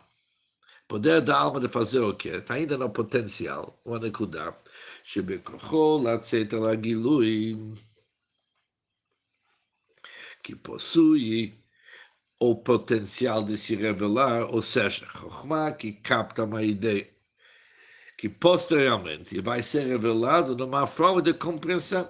poder 0.92 1.22
da 1.22 1.38
alma 1.38 1.59
de 1.59 1.68
fazer 1.68 2.00
o 2.00 2.14
quê? 2.14 2.28
Está 2.28 2.52
ainda 2.52 2.76
no 2.76 2.90
potencial, 2.90 3.81
uma 3.83 3.98
Nakuda, 3.98 4.55
Shebekochol, 5.02 6.02
Latzeta, 6.02 6.59
Lagilui, 6.59 7.57
que 10.42 10.55
possui 10.55 11.59
o 12.38 12.55
potencial 12.55 13.42
de 13.42 13.57
se 13.57 13.74
revelar, 13.74 14.44
ou 14.52 14.61
seja, 14.61 15.07
Chokhmah, 15.07 15.72
que 15.72 15.92
capta 15.94 16.44
uma 16.44 16.62
ideia, 16.62 17.11
que 18.18 18.28
posteriormente 18.28 19.40
vai 19.40 19.62
ser 19.62 19.87
revelado 19.87 20.55
numa 20.55 20.87
forma 20.87 21.22
de 21.22 21.33
compreensão. 21.33 22.07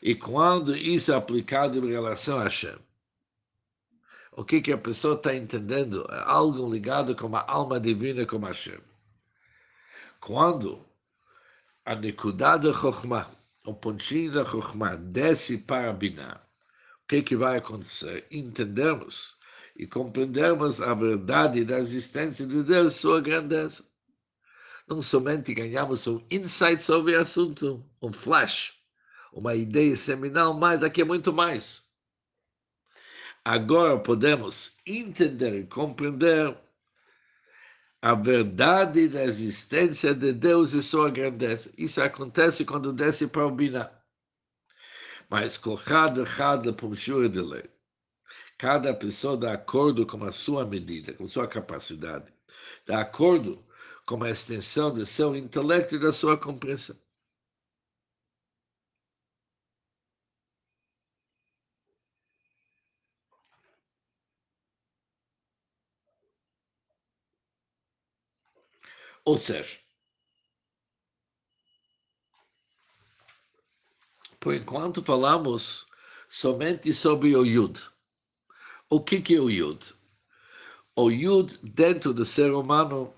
E 0.00 0.14
quando 0.14 0.74
isso 0.74 1.12
é 1.12 1.14
aplicado 1.14 1.78
em 1.86 1.90
relação 1.92 2.38
a 2.38 2.48
shem 2.48 2.78
o 4.32 4.44
que, 4.44 4.60
que 4.60 4.72
a 4.72 4.78
pessoa 4.78 5.14
está 5.14 5.34
entendendo? 5.34 6.06
É 6.10 6.22
algo 6.24 6.70
ligado 6.70 7.14
com 7.14 7.34
a 7.36 7.44
alma 7.46 7.78
divina 7.78 8.26
como 8.26 8.46
Hashem. 8.46 8.80
Quando 10.20 10.84
a 11.84 11.94
Nekudah 11.94 12.56
de 12.58 12.72
Chokhmah 12.72 13.28
o 13.64 13.74
pontinho 13.74 14.32
da 14.32 14.44
Chokhmah 14.44 14.96
desce 14.96 15.58
para 15.58 15.90
a 15.90 15.92
Binah, 15.92 16.40
o 17.04 17.06
que, 17.06 17.22
que 17.22 17.36
vai 17.36 17.58
acontecer? 17.58 18.26
Entendemos 18.30 19.36
e 19.76 19.86
compreendemos 19.86 20.80
a 20.80 20.94
verdade 20.94 21.64
da 21.64 21.78
existência 21.78 22.46
de 22.46 22.62
Deus, 22.62 22.96
sua 22.96 23.20
grandeza. 23.20 23.84
Não 24.88 25.00
somente 25.00 25.54
ganhamos 25.54 26.06
um 26.06 26.24
insight 26.30 26.82
sobre 26.82 27.14
o 27.14 27.20
assunto, 27.20 27.84
um 28.02 28.12
flash, 28.12 28.74
uma 29.32 29.54
ideia 29.54 29.94
seminal, 29.94 30.52
mas 30.54 30.82
aqui 30.82 31.02
é 31.02 31.04
muito 31.04 31.32
mais. 31.32 31.81
Agora 33.44 33.98
podemos 33.98 34.76
entender 34.86 35.62
e 35.62 35.66
compreender 35.66 36.56
a 38.00 38.14
verdade 38.14 39.08
da 39.08 39.24
existência 39.24 40.14
de 40.14 40.32
Deus 40.32 40.72
e 40.72 40.82
sua 40.82 41.10
grandeza. 41.10 41.72
Isso 41.76 42.00
acontece 42.00 42.64
quando 42.64 42.92
desce 42.92 43.26
para 43.26 43.46
o 43.46 43.50
Binah. 43.50 43.90
Mas 45.28 45.58
cada 45.58 46.24
cada 46.24 46.72
puxura 46.72 47.28
de 47.28 47.40
lei. 47.40 47.68
Cada 48.58 48.94
pessoa 48.94 49.36
dá 49.36 49.54
acordo 49.54 50.06
com 50.06 50.22
a 50.24 50.30
sua 50.30 50.64
medida, 50.64 51.12
com 51.12 51.26
sua 51.26 51.48
capacidade. 51.48 52.32
Dá 52.86 53.00
acordo 53.00 53.64
com 54.06 54.22
a 54.22 54.30
extensão 54.30 54.92
do 54.92 55.04
seu 55.04 55.34
intelecto 55.34 55.96
e 55.96 55.98
da 55.98 56.12
sua 56.12 56.36
compreensão. 56.36 57.01
Ou 69.24 69.36
seja, 69.36 69.78
por 74.40 74.54
enquanto 74.54 75.02
falamos 75.02 75.86
somente 76.28 76.92
sobre 76.92 77.36
o 77.36 77.44
Yud. 77.44 77.78
O 78.90 79.00
que, 79.00 79.20
que 79.20 79.36
é 79.36 79.40
o 79.40 79.48
Yud? 79.48 79.94
O 80.96 81.10
Yud 81.10 81.58
dentro 81.62 82.12
do 82.12 82.24
ser 82.24 82.52
humano 82.52 83.14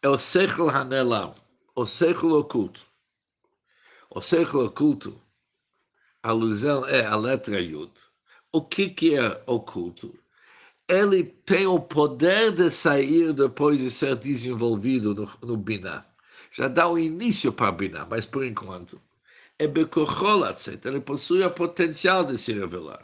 é 0.00 0.08
o 0.08 0.16
Sechel 0.16 0.70
Hanelam, 0.70 1.34
o 1.74 1.84
Sechel 1.84 2.32
oculto. 2.32 2.86
O 4.08 4.22
Sechel 4.22 4.64
oculto, 4.64 5.20
a 6.22 6.30
alusão 6.30 6.86
é 6.86 7.04
a 7.04 7.16
letra 7.16 7.60
Yud. 7.60 7.92
O 8.50 8.62
que, 8.62 8.88
que 8.88 9.14
é 9.14 9.42
oculto? 9.46 10.18
Ele 10.88 11.24
tem 11.24 11.66
o 11.66 11.80
poder 11.80 12.52
de 12.52 12.70
sair 12.70 13.32
depois 13.32 13.80
de 13.80 13.90
ser 13.90 14.16
desenvolvido 14.16 15.14
no, 15.14 15.30
no 15.42 15.56
Binah. 15.56 16.06
Já 16.52 16.68
dá 16.68 16.88
o 16.88 16.98
início 16.98 17.52
para 17.52 17.72
Binah, 17.72 18.06
mas 18.06 18.26
por 18.26 18.44
enquanto. 18.44 19.00
É 19.58 19.66
Bekocholatzet, 19.66 20.86
ele 20.86 21.00
possui 21.00 21.42
o 21.42 21.50
potencial 21.50 22.24
de 22.24 22.38
se 22.38 22.52
revelar. 22.52 23.02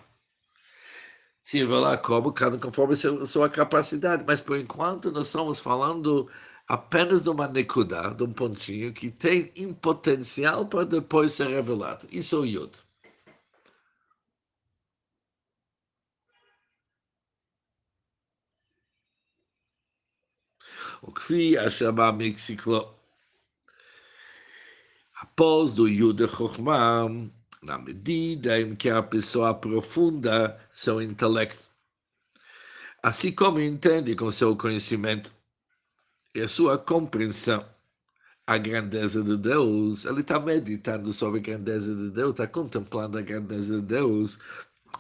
Se 1.43 1.59
revelar 1.59 1.99
como, 1.99 2.33
conforme 2.61 2.95
sua 2.97 3.49
capacidade. 3.49 4.25
Mas 4.27 4.41
por 4.41 4.59
enquanto 4.59 5.11
nós 5.11 5.27
estamos 5.29 5.59
falando 5.59 6.29
apenas 6.69 7.25
de 7.25 7.31
uma 7.31 7.49
nekuda, 7.49 8.15
de 8.15 8.23
um 8.25 8.33
pontinho, 8.33 8.93
que 8.93 9.11
tem 9.11 9.51
potencial 9.75 10.67
para 10.67 10.85
depois 10.85 11.33
ser 11.33 11.49
revelado. 11.49 12.07
Isso 12.11 12.37
é 12.37 12.39
o 12.39 12.45
Yud. 12.45 12.73
וכפי 21.04 21.68
אשר 21.68 21.92
בא 21.92 22.12
מקסיקלו. 22.18 22.94
Após 25.20 25.74
do 25.74 25.88
Yuda 25.88 26.28
Chokhmah, 26.28 27.10
na 27.64 27.78
medida 27.80 28.62
em 28.62 28.76
que 28.76 28.88
a 28.88 29.02
pessoa 29.02 29.50
aprofunda 29.50 30.60
seu 30.72 31.02
intelecto, 31.02 31.68
assim 33.02 33.32
como 33.32 33.60
entende 33.60 34.16
com 34.16 34.30
seu 34.30 34.56
conhecimento 34.56 35.34
e 36.36 36.42
a 36.42 36.48
sua 36.48 36.78
compreensão 36.78 37.66
a 38.48 38.58
grandeza 38.58 39.22
de 39.22 39.36
Deus, 39.36 40.06
ele 40.06 40.22
está 40.22 40.40
meditando 40.40 41.12
sobre 41.12 41.40
a 41.40 41.44
grandeza 41.44 41.94
de 41.94 42.10
Deus, 42.12 42.30
está 42.30 42.48
contemplando 42.48 43.18
a 43.18 43.22
grandeza 43.22 43.76
de 43.76 43.82
Deus, 43.82 44.40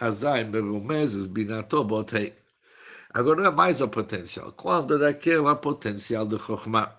Azai, 0.01 0.43
Merumezes, 0.43 1.27
Binatobotei. 1.27 2.33
Agora 3.14 3.42
não 3.42 3.50
é 3.50 3.54
mais 3.54 3.82
o 3.82 3.88
potencial. 3.88 4.52
Quando 4.52 4.94
é 4.94 4.98
daquele 4.98 5.54
potencial 5.56 6.26
de 6.26 6.38
Chokhmah, 6.38 6.96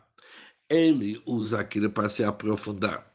ele 0.69 1.21
usa 1.26 1.60
aquilo 1.60 1.89
para 1.89 2.08
se 2.08 2.23
aprofundar. 2.23 3.12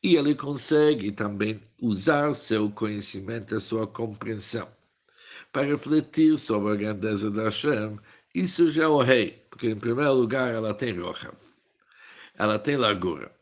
E 0.00 0.14
ele 0.14 0.36
consegue 0.36 1.10
também 1.10 1.60
usar 1.82 2.34
seu 2.34 2.70
conhecimento, 2.70 3.56
a 3.56 3.60
sua 3.60 3.86
compreensão, 3.86 4.68
para 5.52 5.66
refletir 5.66 6.38
sobre 6.38 6.72
a 6.72 6.76
grandeza 6.76 7.30
da 7.32 7.44
Hashem. 7.44 7.98
Isso 8.32 8.70
já 8.70 8.84
é 8.84 8.88
o 8.88 9.02
rei, 9.02 9.44
porque 9.50 9.68
em 9.68 9.78
primeiro 9.78 10.12
lugar 10.12 10.54
ela 10.54 10.72
tem 10.72 10.96
Rochav, 11.00 11.34
ela 12.34 12.58
tem 12.60 12.76
largura, 12.76 13.34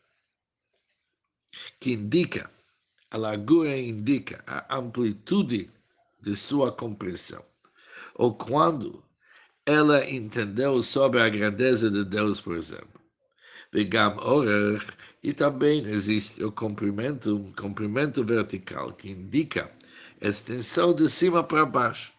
que 1.79 1.93
indica, 1.93 2.49
a 3.11 3.17
largura 3.17 3.77
indica 3.77 4.43
a 4.47 4.77
amplitude 4.77 5.69
de 6.21 6.35
sua 6.35 6.71
compreensão 6.71 7.45
ou 8.15 8.33
quando 8.33 9.03
ela 9.65 10.09
entendeu 10.09 10.81
sobre 10.81 11.21
a 11.21 11.29
grandeza 11.29 11.89
de 11.89 12.03
Deus, 12.05 12.39
por 12.39 12.55
exemplo. 12.55 13.01
Vegam 13.71 14.15
Orer, 14.17 14.81
e 15.21 15.33
também 15.33 15.85
existe 15.85 16.43
o 16.43 16.51
comprimento, 16.51 17.35
um 17.35 17.51
comprimento 17.51 18.23
vertical, 18.23 18.93
que 18.93 19.09
indica 19.09 19.71
extensão 20.21 20.93
de 20.93 21.09
cima 21.09 21.43
para 21.43 21.65
baixo. 21.65 22.13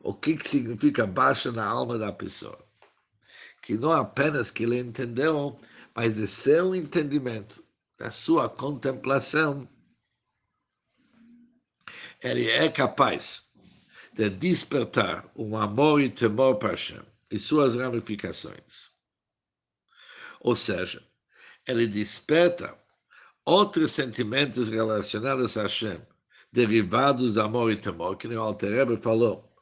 O 0.00 0.14
que, 0.14 0.36
que 0.36 0.48
significa 0.48 1.06
baixo 1.06 1.50
na 1.50 1.64
alma 1.64 1.98
da 1.98 2.12
pessoa? 2.12 2.62
Que 3.62 3.74
não 3.74 3.90
apenas 3.90 4.50
que 4.50 4.64
ele 4.64 4.78
entendeu, 4.78 5.58
mas 5.94 6.16
de 6.16 6.26
seu 6.26 6.74
entendimento, 6.74 7.64
da 7.98 8.10
sua 8.10 8.48
contemplação, 8.48 9.66
ele 12.22 12.48
é 12.50 12.68
capaz 12.68 13.44
de 14.14 14.30
despertar 14.30 15.28
um 15.34 15.56
amor 15.56 16.00
e 16.00 16.08
temor 16.08 16.56
para 16.56 16.70
Hashem 16.70 17.02
e 17.30 17.38
suas 17.38 17.74
ramificações. 17.74 18.90
Ou 20.40 20.54
seja, 20.54 21.04
ele 21.66 21.88
desperta 21.88 22.78
outros 23.44 23.90
sentimentos 23.90 24.68
relacionados 24.68 25.56
a 25.56 25.62
Hashem, 25.62 26.00
derivados 26.52 27.34
do 27.34 27.42
amor 27.42 27.72
e 27.72 27.76
temor, 27.76 28.16
que 28.16 28.28
o 28.28 28.40
Alter 28.40 28.86
falou 29.02 29.52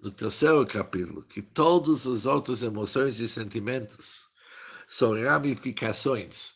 no 0.00 0.10
terceiro 0.10 0.66
capítulo, 0.66 1.22
que 1.22 1.40
todas 1.40 2.04
as 2.04 2.26
outras 2.26 2.62
emoções 2.62 3.20
e 3.20 3.28
sentimentos 3.28 4.26
são 4.88 5.14
ramificações 5.14 6.54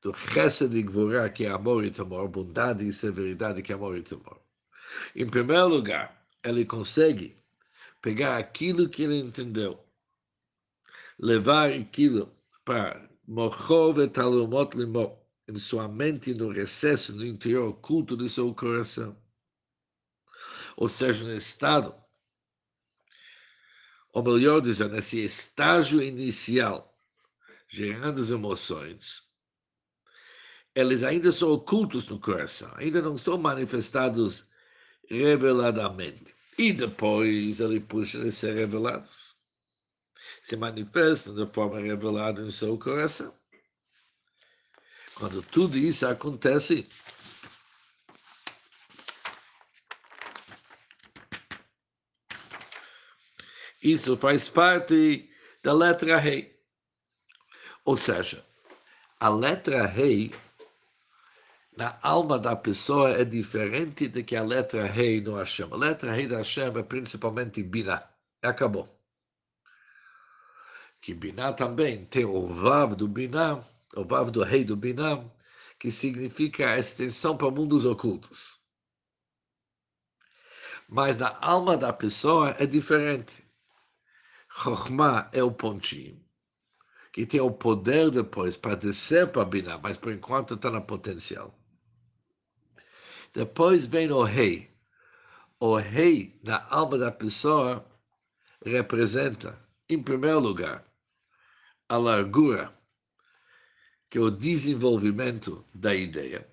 do 0.00 0.14
Chesed 0.14 0.74
e 0.74 0.82
Gvorá, 0.82 1.28
que 1.28 1.44
é 1.44 1.50
amor 1.50 1.84
e 1.84 1.90
temor, 1.90 2.28
bondade 2.28 2.88
e 2.88 2.92
severidade, 2.94 3.60
que 3.60 3.72
é 3.72 3.74
amor 3.74 3.96
e 3.98 4.02
temor. 4.02 4.47
Em 5.14 5.26
primeiro 5.26 5.68
lugar, 5.68 6.26
ele 6.42 6.64
consegue 6.64 7.36
pegar 8.00 8.38
aquilo 8.38 8.88
que 8.88 9.02
ele 9.02 9.18
entendeu, 9.18 9.84
levar 11.18 11.72
aquilo 11.72 12.34
para 12.64 13.08
Mochov 13.26 13.98
Limot, 14.74 15.18
em 15.48 15.58
sua 15.58 15.88
mente, 15.88 16.34
no 16.34 16.50
recesso, 16.50 17.14
no 17.16 17.24
interior 17.24 17.68
oculto 17.70 18.16
do 18.16 18.28
seu 18.28 18.54
coração. 18.54 19.16
Ou 20.76 20.88
seja, 20.88 21.24
no 21.24 21.34
estado, 21.34 21.94
ou 24.12 24.22
melhor 24.22 24.60
dizendo, 24.60 24.94
nesse 24.94 25.24
estágio 25.24 26.02
inicial, 26.02 26.96
gerando 27.66 28.20
as 28.20 28.30
emoções, 28.30 29.28
eles 30.74 31.02
ainda 31.02 31.32
são 31.32 31.52
ocultos 31.52 32.08
no 32.08 32.20
coração, 32.20 32.70
ainda 32.76 33.02
não 33.02 33.14
estão 33.14 33.36
manifestados 33.36 34.48
reveladamente. 35.08 36.34
E 36.58 36.72
depois 36.72 37.60
ele 37.60 37.80
puxa 37.80 38.18
de 38.22 38.32
ser 38.32 38.54
revelados. 38.54 39.36
Se 40.42 40.56
manifestam 40.56 41.34
de 41.34 41.46
forma 41.52 41.80
revelada 41.80 42.42
em 42.42 42.50
seu 42.50 42.78
coração. 42.78 43.34
Quando 45.14 45.42
tudo 45.42 45.76
isso 45.76 46.06
acontece, 46.06 46.86
isso 53.82 54.16
faz 54.16 54.48
parte 54.48 55.28
da 55.62 55.72
letra 55.72 56.18
rei. 56.18 56.56
Ou 57.84 57.96
seja, 57.96 58.44
a 59.18 59.28
letra 59.28 59.86
rei 59.86 60.32
na 61.78 61.96
alma 62.02 62.40
da 62.40 62.56
pessoa 62.56 63.10
é 63.10 63.24
diferente 63.24 64.08
do 64.08 64.24
que 64.24 64.34
a 64.34 64.42
letra 64.42 64.84
rei 64.84 65.20
no 65.20 65.36
Hashem. 65.36 65.68
A 65.70 65.76
letra 65.76 66.10
rei 66.10 66.26
do 66.26 66.34
Hashem 66.34 66.76
é 66.76 66.82
principalmente 66.82 67.62
Binah. 67.62 68.04
Acabou. 68.42 68.88
Que 71.00 71.14
Binah 71.14 71.52
também 71.52 72.04
tem 72.04 72.24
o 72.24 72.48
Vav 72.48 72.96
do 72.96 73.06
Binah, 73.06 73.64
o 73.94 74.04
Vav 74.04 74.32
do 74.32 74.42
rei 74.42 74.64
do 74.64 74.76
Binah, 74.76 75.24
que 75.78 75.92
significa 75.92 76.68
a 76.68 76.78
extensão 76.80 77.36
para 77.36 77.48
mundos 77.48 77.86
ocultos. 77.86 78.58
Mas 80.88 81.16
na 81.16 81.38
alma 81.40 81.76
da 81.76 81.92
pessoa 81.92 82.56
é 82.58 82.66
diferente. 82.66 83.46
Chokhmah 84.50 85.30
é 85.32 85.44
o 85.44 85.52
pontinho, 85.52 86.20
que 87.12 87.24
tem 87.24 87.40
o 87.40 87.52
poder 87.52 88.10
depois 88.10 88.56
para 88.56 88.74
descer 88.74 89.30
para 89.30 89.44
Binah, 89.44 89.78
mas 89.78 89.96
por 89.96 90.12
enquanto 90.12 90.54
está 90.54 90.72
no 90.72 90.82
potencial. 90.82 91.57
Depois 93.32 93.86
vem 93.86 94.10
o 94.10 94.22
rei. 94.22 94.70
O 95.60 95.76
rei, 95.76 96.38
na 96.42 96.66
alma 96.68 96.96
da 96.98 97.10
pessoa, 97.10 97.84
representa, 98.64 99.58
em 99.88 100.02
primeiro 100.02 100.40
lugar, 100.40 100.84
a 101.88 101.96
largura, 101.96 102.72
que 104.10 104.18
é 104.18 104.20
o 104.20 104.30
desenvolvimento 104.30 105.64
da 105.74 105.94
ideia. 105.94 106.48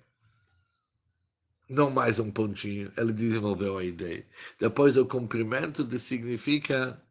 Não 1.68 1.90
mais 1.90 2.18
um 2.18 2.30
pontinho, 2.30 2.92
ele 2.96 3.12
desenvolveu 3.12 3.78
a 3.78 3.84
ideia. 3.84 4.26
Depois, 4.58 4.96
o 4.96 5.04
comprimento 5.04 5.82
de 5.82 5.98
significa 5.98 7.02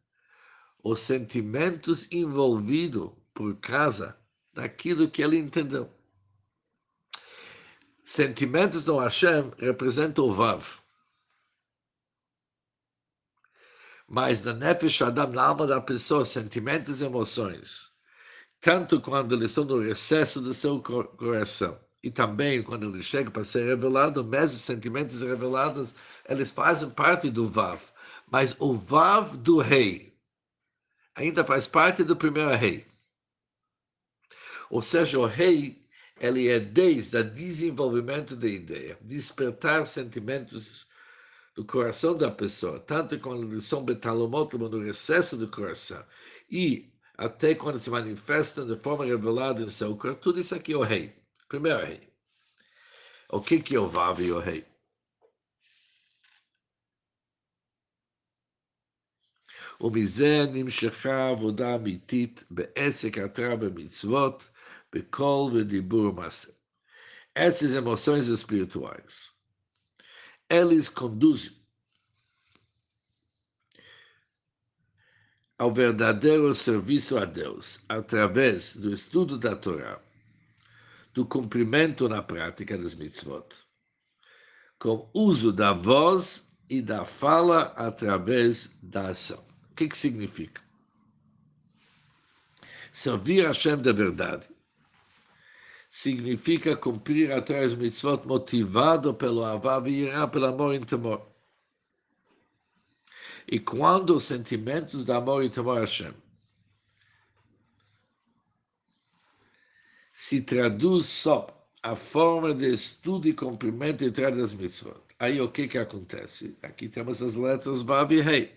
os 0.83 0.99
sentimentos 0.99 2.07
envolvidos 2.11 3.11
por 3.33 3.55
causa 3.57 4.17
daquilo 4.53 5.09
que 5.09 5.21
ele 5.21 5.37
entendeu. 5.37 5.91
Sentimentos 8.07 8.85
no 8.85 8.99
Hashem 8.99 9.51
representam 9.57 10.25
o 10.25 10.31
Vav. 10.31 10.77
Mas 14.07 14.43
na 14.43 14.53
Nefesh 14.53 15.01
Adam, 15.01 15.31
na 15.31 15.43
alma 15.43 15.65
da 15.65 15.81
pessoa, 15.81 16.23
sentimentos 16.23 17.01
e 17.01 17.05
emoções, 17.05 17.91
tanto 18.61 19.01
quando 19.01 19.33
eles 19.33 19.49
estão 19.49 19.65
no 19.65 19.79
recesso 19.79 20.39
do 20.39 20.53
seu 20.53 20.79
coração, 20.83 21.79
e 22.03 22.11
também 22.11 22.61
quando 22.61 22.87
ele 22.87 23.01
chega 23.01 23.31
para 23.31 23.43
ser 23.43 23.65
revelado, 23.65 24.23
mesmo 24.23 24.59
sentimentos 24.59 25.21
revelados, 25.21 25.91
eles 26.29 26.51
fazem 26.51 26.91
parte 26.91 27.31
do 27.31 27.49
Vav. 27.49 27.81
Mas 28.29 28.55
o 28.59 28.75
Vav 28.75 29.35
do 29.35 29.57
rei 29.57 30.15
ainda 31.15 31.43
faz 31.43 31.65
parte 31.65 32.03
do 32.03 32.15
primeiro 32.15 32.53
rei. 32.53 32.85
Ou 34.69 34.83
seja, 34.83 35.17
o 35.17 35.25
rei 35.25 35.84
ele 36.20 36.48
é 36.48 36.60
desde 36.60 37.16
o 37.16 37.24
desenvolvimento 37.24 38.36
da 38.36 38.48
ideia, 38.48 38.98
despertar 39.00 39.86
sentimentos 39.86 40.86
do 41.54 41.64
coração 41.64 42.16
da 42.16 42.30
pessoa, 42.30 42.78
tanto 42.78 43.18
quando 43.18 43.50
eles 43.50 43.64
são 43.64 43.84
betalomot, 43.84 44.56
no 44.56 44.80
recesso 44.80 45.36
do 45.36 45.48
coração, 45.48 46.04
e 46.50 46.92
até 47.16 47.54
quando 47.54 47.78
se 47.78 47.90
manifestam 47.90 48.66
de 48.66 48.76
forma 48.76 49.04
revelada 49.04 49.62
em 49.62 49.68
seu 49.68 49.96
corpo, 49.96 50.20
tudo 50.20 50.40
isso 50.40 50.54
aqui 50.54 50.72
é 50.72 50.76
o 50.76 50.82
rei. 50.82 51.14
Primeiro 51.48 51.84
rei. 51.84 52.08
O 53.30 53.40
que, 53.40 53.60
que 53.60 53.74
é 53.76 53.80
o 53.80 53.88
Vav 53.88 54.20
e 54.20 54.32
o 54.32 54.38
rei? 54.38 54.66
ומזה 59.80 60.46
נמשכה 60.52 61.28
עבודה 61.28 61.74
אמיתית 61.74 62.44
בעסק 62.50 63.18
התרא 63.18 63.54
במצוות, 63.54 64.50
Bekol 64.95 65.49
v'dibur 65.49 66.13
massa. 66.13 66.55
Essas 67.35 67.73
emoções 67.73 68.29
espirituais, 68.29 69.29
eles 70.49 70.87
conduzem 70.87 71.51
ao 75.57 75.69
verdadeiro 75.69 76.55
serviço 76.55 77.17
a 77.17 77.25
Deus 77.25 77.81
através 77.89 78.73
do 78.77 78.93
estudo 78.93 79.37
da 79.37 79.53
Torá, 79.53 79.99
do 81.13 81.25
cumprimento 81.25 82.07
na 82.07 82.21
prática 82.21 82.77
das 82.77 82.95
mitzvot, 82.95 83.49
com 84.79 85.09
uso 85.13 85.51
da 85.51 85.73
voz 85.73 86.49
e 86.69 86.81
da 86.81 87.03
fala 87.03 87.63
através 87.75 88.71
da 88.81 89.09
ação. 89.09 89.43
O 89.71 89.75
que, 89.75 89.89
que 89.89 89.97
significa? 89.97 90.61
Servir 92.93 93.43
a 93.43 93.47
Hashem 93.49 93.75
de 93.75 93.91
verdade 93.91 94.54
significa 95.95 96.75
cumprir 96.75 97.31
atrás 97.31 97.73
mitzvot 97.73 98.27
motivado 98.27 99.13
pelo 99.13 99.45
avav 99.45 99.87
e 99.87 100.01
irá, 100.01 100.27
pelo 100.27 100.47
amor 100.47 100.75
e 100.75 100.79
temor. 100.81 101.25
E 103.47 103.57
quando 103.61 104.17
os 104.17 104.25
sentimentos 104.25 105.05
de 105.05 105.13
amor 105.13 105.45
e 105.45 105.49
temor 105.49 105.77
a 105.77 105.79
Hashem 105.79 106.13
se 110.11 110.41
traduz 110.41 111.05
só 111.05 111.47
a 111.81 111.95
forma 111.95 112.53
de 112.53 112.73
estudo 112.73 113.29
e 113.29 113.33
cumprimento 113.33 114.03
e 114.03 114.09
das 114.09 114.53
mitzvot, 114.53 114.99
aí 115.17 115.39
o 115.39 115.49
que 115.49 115.65
que 115.65 115.77
acontece? 115.77 116.57
Aqui 116.61 116.89
temos 116.89 117.21
as 117.21 117.35
letras 117.35 117.81
Vav 117.83 118.11
e 118.11 118.19
Rei 118.19 118.53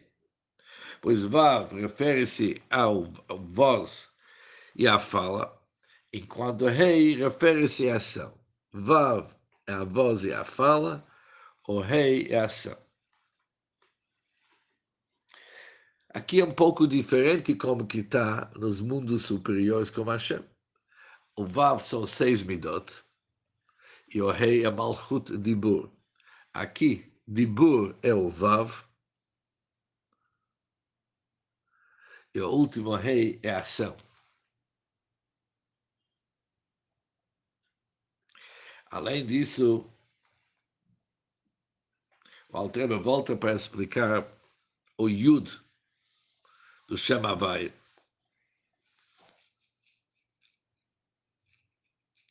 pois 1.00 1.22
Vav 1.22 1.72
refere-se 1.72 2.60
ao 2.68 3.12
voz 3.28 4.10
e 4.74 4.88
à 4.88 4.98
fala, 4.98 5.57
enquanto 6.12 6.66
Rei 6.66 7.14
refere-se 7.14 7.88
à 7.90 7.96
ação. 7.96 8.38
Vav 8.72 9.30
é 9.66 9.72
a 9.72 9.84
voz 9.84 10.24
e 10.24 10.32
a 10.32 10.44
fala, 10.44 11.06
o 11.66 11.80
Rei 11.80 12.28
é 12.28 12.40
a 12.40 12.44
ação. 12.44 12.76
Aqui 16.10 16.40
é 16.40 16.44
um 16.44 16.52
pouco 16.52 16.86
diferente 16.86 17.54
como 17.54 17.86
que 17.86 17.98
está 17.98 18.50
nos 18.56 18.80
mundos 18.80 19.26
superiores 19.26 19.90
como 19.90 20.10
Hashem. 20.10 20.44
O 21.36 21.44
Vav 21.44 21.80
são 21.80 22.06
seis 22.06 22.42
midot 22.42 23.04
e 24.12 24.20
o 24.20 24.30
Rei 24.30 24.64
é 24.64 24.70
Malchut 24.70 25.36
Dibur. 25.38 25.92
Aqui, 26.52 27.12
Dibur 27.26 27.94
é 28.02 28.14
o 28.14 28.30
Vav 28.30 28.88
E 32.34 32.40
o 32.40 32.50
último 32.50 32.94
rei 32.94 33.40
é 33.42 33.54
ação. 33.54 33.96
Além 38.90 39.24
disso, 39.24 39.84
o 42.48 42.56
Altreba 42.56 42.98
volta 42.98 43.36
para 43.36 43.52
explicar 43.52 44.26
o 44.96 45.08
Yud 45.08 45.50
do 46.86 46.96
Shem 46.96 47.24
Havai. 47.24 47.72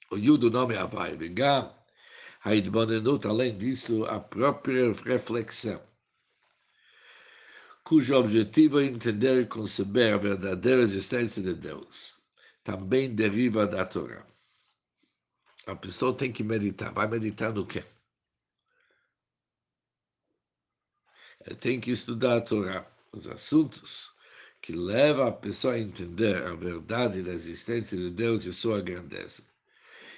O 0.10 0.18
Yud 0.18 0.40
do 0.40 0.52
nome 0.52 0.76
Havai. 0.76 1.16
Vegam, 1.16 1.76
a 2.44 2.56
Idbonenut, 2.56 3.28
além 3.28 3.58
disso, 3.58 4.06
a 4.06 4.20
própria 4.20 4.92
reflexão 4.94 5.88
cujo 7.88 8.18
objetivo 8.18 8.82
é 8.82 8.84
entender 8.84 9.42
e 9.42 9.46
conceber 9.46 10.14
a 10.14 10.18
verdadeira 10.18 10.82
existência 10.82 11.42
de 11.42 11.54
Deus, 11.54 12.18
também 12.62 13.16
deriva 13.16 13.66
da 13.66 13.86
Torá. 13.86 14.26
A 15.68 15.76
pessoa 15.76 16.16
tem 16.16 16.32
que 16.32 16.44
meditar. 16.44 16.94
Vai 16.94 17.08
meditar 17.08 17.54
no 17.54 17.66
quê? 17.66 17.84
Tem 21.60 21.80
que 21.80 21.92
estudar 21.92 22.38
a 22.38 22.42
Torá, 22.42 22.86
os 23.12 23.28
assuntos 23.28 24.12
que 24.62 24.72
levam 24.74 25.28
a 25.28 25.32
pessoa 25.32 25.74
a 25.74 25.80
entender 25.80 26.42
a 26.44 26.56
verdade 26.56 27.22
da 27.22 27.32
existência 27.32 27.98
de 27.98 28.10
Deus 28.10 28.46
e 28.46 28.54
sua 28.54 28.82
grandeza. 28.82 29.44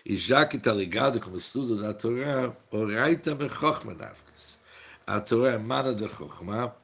E 0.05 0.15
já 0.15 0.45
que 0.45 0.57
está 0.57 0.73
ligado 0.73 1.19
com 1.19 1.31
o 1.31 1.37
estudo 1.37 1.81
da 1.81 1.93
Torá, 1.93 2.55
oraita 2.71 3.33
me 3.35 3.49
chokhmanavkas. 3.49 4.57
A 5.05 5.19
Torá 5.19 5.53
emana 5.53 5.93
de 5.95 6.07
Chokhmah, 6.07 6.75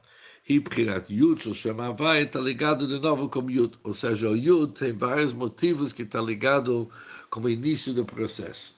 Hibkirat 0.48 1.10
Yud 1.10 1.42
Shel 1.42 1.54
Shem 1.54 1.80
Havai 1.80 2.22
está 2.22 2.38
ligado 2.38 2.86
de 2.86 3.00
novo 3.00 3.28
com 3.28 3.50
Yud, 3.50 3.76
ou 3.82 3.92
seja, 3.92 4.30
o 4.30 4.36
Yud 4.36 4.78
tem 4.78 4.92
vários 4.92 5.32
motivos 5.32 5.92
que 5.92 6.02
está 6.02 6.20
ligado 6.20 6.88
com 7.28 7.40
o 7.40 7.48
início 7.48 7.92
do 7.92 8.04
processo. 8.04 8.76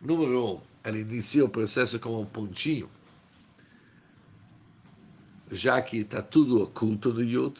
Número 0.00 0.54
um, 0.54 0.60
ele 0.84 1.00
inicia 1.00 1.44
o 1.44 1.48
processo 1.48 1.98
como 1.98 2.20
um 2.20 2.24
pontinho, 2.26 2.88
já 5.50 5.82
que 5.82 5.98
está 5.98 6.22
tudo 6.22 6.62
oculto 6.62 7.12
no 7.12 7.22
Yud. 7.22 7.58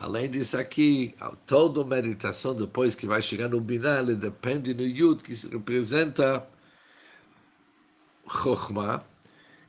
Além 0.00 0.28
disso 0.28 0.56
aqui, 0.56 1.14
toda 1.46 1.84
meditação 1.84 2.54
depois 2.54 2.96
que 2.96 3.06
vai 3.06 3.22
chegar 3.22 3.48
no 3.48 3.60
Binah, 3.60 4.02
depende 4.02 4.74
no 4.74 4.82
Yud, 4.82 5.22
que 5.22 5.32
representa 5.48 6.44
Chokhmah, 8.28 9.04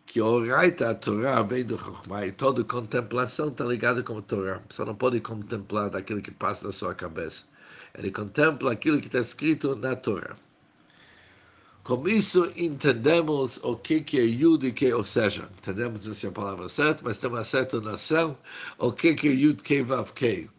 que 0.09 0.19
o 0.19 0.43
Raita, 0.43 0.89
a 0.89 0.95
Torá, 0.95 1.43
vem 1.43 1.63
do 1.63 1.77
Chokhmah 1.77 2.25
e 2.25 2.31
toda 2.31 2.63
contemplação 2.63 3.49
está 3.49 3.63
ligada 3.63 4.01
com 4.01 4.17
a 4.17 4.21
Torá. 4.23 4.59
Você 4.67 4.83
não 4.83 4.95
pode 4.95 5.21
contemplar 5.21 5.91
daquilo 5.91 6.19
que 6.19 6.31
passa 6.31 6.65
na 6.65 6.73
sua 6.73 6.95
cabeça. 6.95 7.43
Ele 7.95 8.09
contempla 8.09 8.71
aquilo 8.71 8.99
que 8.99 9.05
está 9.05 9.19
escrito 9.19 9.75
na 9.75 9.95
Torá. 9.95 10.35
Com 11.83 12.07
isso, 12.07 12.51
entendemos 12.57 13.59
o 13.63 13.75
que, 13.75 14.01
que 14.01 14.19
é 14.19 14.23
Yud 14.23 14.65
e 14.65 14.71
que, 14.71 14.91
ou 14.91 15.03
seja, 15.03 15.47
entendemos 15.55 16.07
essa 16.07 16.25
é 16.25 16.29
a 16.31 16.33
palavra 16.33 16.67
certa, 16.69 17.03
mas 17.03 17.19
temos 17.19 17.37
uma 17.37 17.43
certa 17.43 17.79
noção 17.79 18.35
o 18.79 18.91
que, 18.91 19.13
que 19.13 19.27
é 19.27 19.31
Yud 19.31 19.61
Kei 19.61 19.83
Vav 19.83 20.11
Kei, 20.13 20.49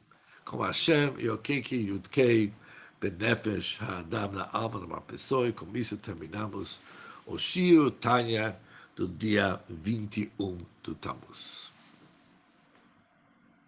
com 0.44 0.58
Hashem, 0.58 1.14
e 1.18 1.28
o 1.28 1.36
que, 1.38 1.60
que 1.60 1.74
é 1.74 1.78
Yud 1.78 2.08
Kei, 2.08 2.52
Benefesh, 3.00 3.80
Ha'adam, 3.82 4.30
na 4.30 4.48
alma 4.52 4.78
de 4.78 4.86
uma 4.86 5.00
pessoa, 5.00 5.48
e 5.48 5.52
com 5.52 5.66
isso 5.76 5.96
terminamos 5.96 6.80
o 7.26 7.36
Shio 7.36 7.90
Tanya, 7.90 8.56
do 9.00 9.08
dia 9.08 9.58
21 9.70 10.58
do 10.82 10.94
Tammuz. 10.94 11.72